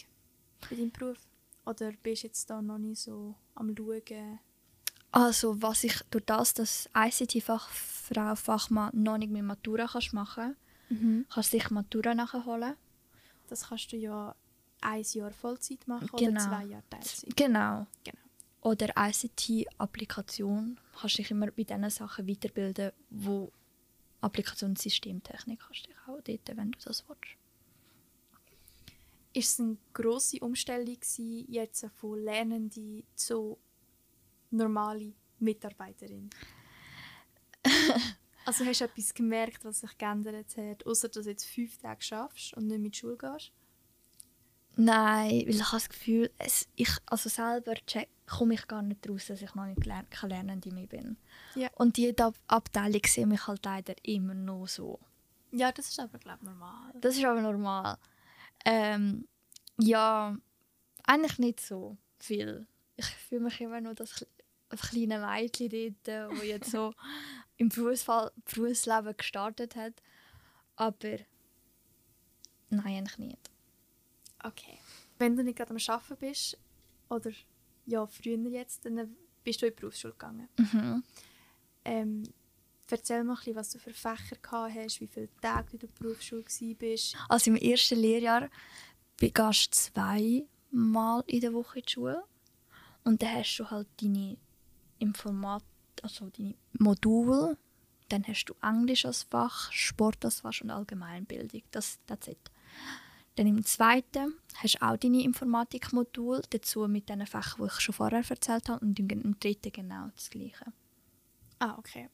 bei 0.69 0.77
deinem 0.77 0.91
Beruf? 0.93 1.19
Oder 1.65 1.93
bist 2.03 2.23
du 2.23 2.27
jetzt 2.29 2.49
da 2.49 2.63
noch 2.63 2.79
nicht 2.79 3.01
so 3.01 3.35
am 3.55 3.75
Schauen? 3.77 4.39
Also 5.11 5.61
was 5.63 5.85
ich 5.85 6.01
durch 6.11 6.25
das, 6.27 6.55
dass 6.55 6.89
ICT-Fachfrau, 6.95 8.35
Fachmann 8.37 8.91
noch 8.95 9.19
nicht 9.19 9.33
mit 9.33 9.43
Matura 9.43 9.87
kannst 9.91 10.13
machen 10.13 10.57
kannst 11.29 11.53
du 11.53 11.59
sich 11.59 11.71
Matura 11.71 12.15
nachholen. 12.15 12.75
Das 13.49 13.69
kannst 13.69 13.93
du 13.93 13.97
ja 13.97 14.35
ein 14.81 15.05
Jahr 15.13 15.33
Vollzeit 15.33 15.87
machen 15.87 16.09
Genau. 16.17 16.31
oder 16.33 16.41
zwei 16.41 16.65
Jahre 16.65 16.83
Teilzeit. 16.89 17.37
Genau. 17.37 17.87
Genau. 18.05 18.19
Oder 18.63 18.89
ICT-Applikation. 18.97 20.79
Kannst 20.99 21.19
dich 21.19 21.31
immer 21.31 21.51
bei 21.51 21.65
den 21.65 21.89
Sachen 21.91 22.27
weiterbilden, 22.29 22.93
wo 23.11 23.53
Applikation 24.21 24.71
und 24.71 24.79
Systemtechnik 24.79 25.61
kannst 25.61 25.85
du 25.85 25.89
dich 25.89 25.99
auch 26.07 26.21
dort, 26.23 26.57
wenn 26.57 26.73
du 26.73 26.79
das 26.85 27.05
willst. 27.09 27.37
Ist 29.39 29.53
es 29.53 29.61
eine 29.61 29.77
grosse 29.93 30.41
Umstellung 30.41 30.99
gewesen, 30.99 31.47
jetzt 31.49 31.87
von 31.95 32.21
Lernende 32.21 33.05
zu 33.15 33.57
normale 34.51 35.13
Mitarbeiterin? 35.39 36.29
also 38.45 38.65
hast 38.65 38.81
du 38.81 38.87
etwas 38.87 39.15
gemerkt, 39.15 39.65
was 39.65 39.79
sich 39.79 39.97
geändert 39.97 40.57
hat, 40.57 40.85
außer 40.85 41.09
dass 41.09 41.23
du 41.23 41.31
jetzt 41.31 41.45
fünf 41.45 41.79
Tage 41.79 42.03
schaffst 42.03 42.53
und 42.55 42.67
nicht 42.67 42.81
mit 42.81 42.97
Schule 42.97 43.17
gehst? 43.17 43.53
Nein, 44.75 45.31
weil 45.47 45.55
ich 45.55 45.63
habe 45.63 45.77
das 45.77 45.89
Gefühl, 45.89 46.33
es, 46.39 46.67
ich, 46.75 46.91
also 47.07 47.29
selber 47.29 47.75
check, 47.87 48.09
komme 48.27 48.55
ich 48.55 48.67
gar 48.67 48.83
nicht 48.83 49.09
raus, 49.09 49.27
dass 49.27 49.41
ich 49.41 49.55
noch 49.55 49.67
nicht 49.67 49.87
lern, 49.87 50.11
keine 50.11 50.35
Lernende 50.35 50.73
mehr 50.73 50.89
bin. 50.89 51.17
Ja. 51.55 51.71
Und 51.77 51.97
jede 51.97 52.25
Ab 52.25 52.35
Abteilung 52.49 53.03
sieht 53.07 53.29
mich 53.29 53.47
halt 53.47 53.65
leider 53.65 53.95
immer 54.03 54.35
noch 54.35 54.67
so. 54.67 54.99
Ja, 55.53 55.71
das 55.71 55.91
ist 55.91 56.01
aber 56.01 56.19
glaube 56.19 56.41
ich 56.43 56.49
normal. 56.49 56.93
Das 57.01 57.17
ist 57.17 57.25
aber 57.25 57.41
normal. 57.41 57.99
Ähm, 58.65 59.27
ja, 59.79 60.37
eigentlich 61.05 61.39
nicht 61.39 61.61
so 61.61 61.97
viel. 62.19 62.67
Ich 62.97 63.07
fühle 63.07 63.43
mich 63.43 63.61
immer 63.61 63.81
noch 63.81 63.95
das, 63.95 64.27
das 64.69 64.81
kleine 64.81 65.21
Mädchen 65.21 65.97
dort, 66.03 66.33
das 66.33 66.45
jetzt 66.45 66.71
so 66.71 66.93
im 67.57 67.69
Berufsfall, 67.69 68.33
Berufsleben 68.45 69.17
gestartet 69.17 69.77
hat. 69.77 69.95
Aber 70.77 71.19
nein, 72.71 72.85
eigentlich 72.85 73.19
nicht. 73.19 73.51
Okay. 74.43 74.79
Wenn 75.19 75.37
du 75.37 75.43
nicht 75.43 75.57
gerade 75.57 75.71
am 75.71 75.79
Arbeiten 75.89 76.17
bist, 76.17 76.57
oder 77.09 77.31
ja, 77.87 78.07
früher 78.07 78.39
jetzt, 78.51 78.85
dann 78.85 79.17
bist 79.43 79.63
du 79.63 79.67
in 79.67 79.73
die 79.75 79.81
Berufsschule 79.81 80.13
gegangen. 80.13 80.49
Mhm. 80.57 81.03
Ähm, 81.85 82.23
erzähl 82.91 83.25
mal 83.25 83.35
bisschen, 83.37 83.57
was 83.57 83.71
du 83.71 83.79
für 83.79 83.93
Fächer 83.93 84.37
gehabt 84.41 84.75
hast, 84.75 85.01
wie 85.01 85.07
viele 85.07 85.29
Tage 85.41 85.71
du 85.71 85.73
in 85.75 85.81
der 85.81 85.89
Berufsschule 85.99 86.45
warst. 86.45 87.17
Also 87.29 87.51
im 87.51 87.57
ersten 87.57 87.99
Lehrjahr 87.99 88.49
gehst 89.19 89.37
du 89.37 89.71
zweimal 89.71 91.25
in 91.27 91.41
der 91.41 91.53
Woche 91.53 91.79
in 91.79 91.85
die 91.87 91.93
Schule. 91.93 92.25
Und 93.05 93.23
dann 93.23 93.37
hast 93.37 93.57
du 93.57 93.71
halt 93.71 93.89
deine 94.01 94.37
Informat 94.99 95.65
also 96.03 96.31
deine 96.31 96.55
Module. 96.79 97.57
Dann 98.09 98.25
hast 98.27 98.47
du 98.47 98.55
Englisch 98.63 99.05
als 99.05 99.25
Fach, 99.25 99.71
Sport 99.73 100.25
als 100.25 100.41
Fach 100.41 100.61
und 100.63 100.71
Allgemeinbildung. 100.71 101.63
Das, 101.71 101.99
that's 102.07 102.29
it. 102.29 102.39
Dann 103.37 103.47
im 103.47 103.65
zweiten 103.65 104.35
hast 104.57 104.75
du 104.75 104.83
auch 104.83 104.97
deine 104.97 105.23
Informatikmodul, 105.23 106.43
dazu 106.51 106.89
mit 106.89 107.09
den 107.09 107.27
Fächern, 107.27 107.61
die 107.61 107.67
ich 107.67 107.81
schon 107.81 107.95
vorher 107.95 108.25
erzählt 108.29 108.69
habe. 108.69 108.85
Und 108.85 108.99
im 108.99 109.39
dritten 109.39 109.73
genau 109.73 110.09
das 110.15 110.31
Gleiche. 110.31 110.73
Ah, 111.59 111.77
okay. 111.79 112.09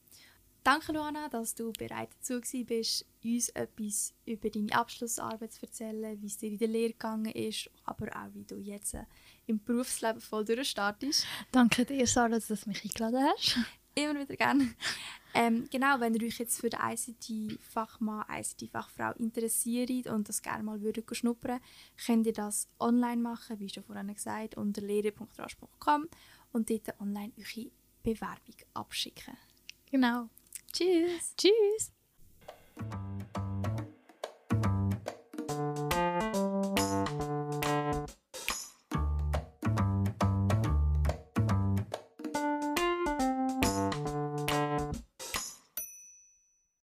Danke, 0.65 0.93
Luana, 0.93 1.29
dass 1.29 1.53
du 1.53 1.71
bereit 1.73 2.09
dazu 2.17 2.41
bist, 2.65 3.05
uns 3.23 3.49
etwas 3.49 4.15
über 4.25 4.49
deine 4.49 4.73
Abschlussarbeit 4.73 5.53
zu 5.53 5.61
erzählen, 5.61 6.19
wie 6.19 6.25
es 6.25 6.39
dir 6.39 6.49
in 6.49 6.57
der 6.57 6.67
Lehre 6.67 6.93
gegangen 6.93 7.31
ist, 7.31 7.69
aber 7.83 8.07
auch 8.07 8.33
wie 8.33 8.45
du 8.45 8.55
jetzt 8.55 8.95
äh, 8.95 9.03
im 9.45 9.63
Berufsleben 9.63 10.19
voll 10.19 10.43
durchstartest. 10.43 11.27
Danke 11.51 11.85
dir, 11.85 12.07
Sarah, 12.07 12.29
dass 12.29 12.47
du 12.47 12.55
mich 12.65 12.83
eingeladen 12.83 13.27
hast. 13.27 13.59
Immer 13.93 14.21
wieder 14.21 14.35
gerne. 14.35 14.73
Ähm, 15.35 15.67
genau, 15.69 15.99
wenn 15.99 16.15
ihr 16.15 16.25
euch 16.25 16.39
jetzt 16.39 16.59
für 16.59 16.71
den 16.71 16.79
ICT-Fachmann, 16.79 18.25
ICT-Fachfrau 18.27 19.11
interessiert 19.19 20.07
und 20.07 20.27
das 20.27 20.41
gerne 20.41 20.63
mal 20.63 20.81
würdet 20.81 21.15
schnuppern, 21.15 21.59
könnt 22.03 22.25
ihr 22.25 22.33
das 22.33 22.67
online 22.79 23.21
machen, 23.21 23.59
wie 23.59 23.69
schon 23.69 23.83
vorhin 23.83 24.11
gesagt, 24.11 24.57
unter 24.57 24.81
lehre.rasch.com 24.81 26.07
und 26.53 26.69
dort 26.71 26.99
online 26.99 27.33
eure 27.37 27.69
Bewerbung 28.01 28.55
abschicken. 28.73 29.37
Genau. 29.91 30.27
Tschüss! 30.75 31.33
Tschüss. 31.37 31.93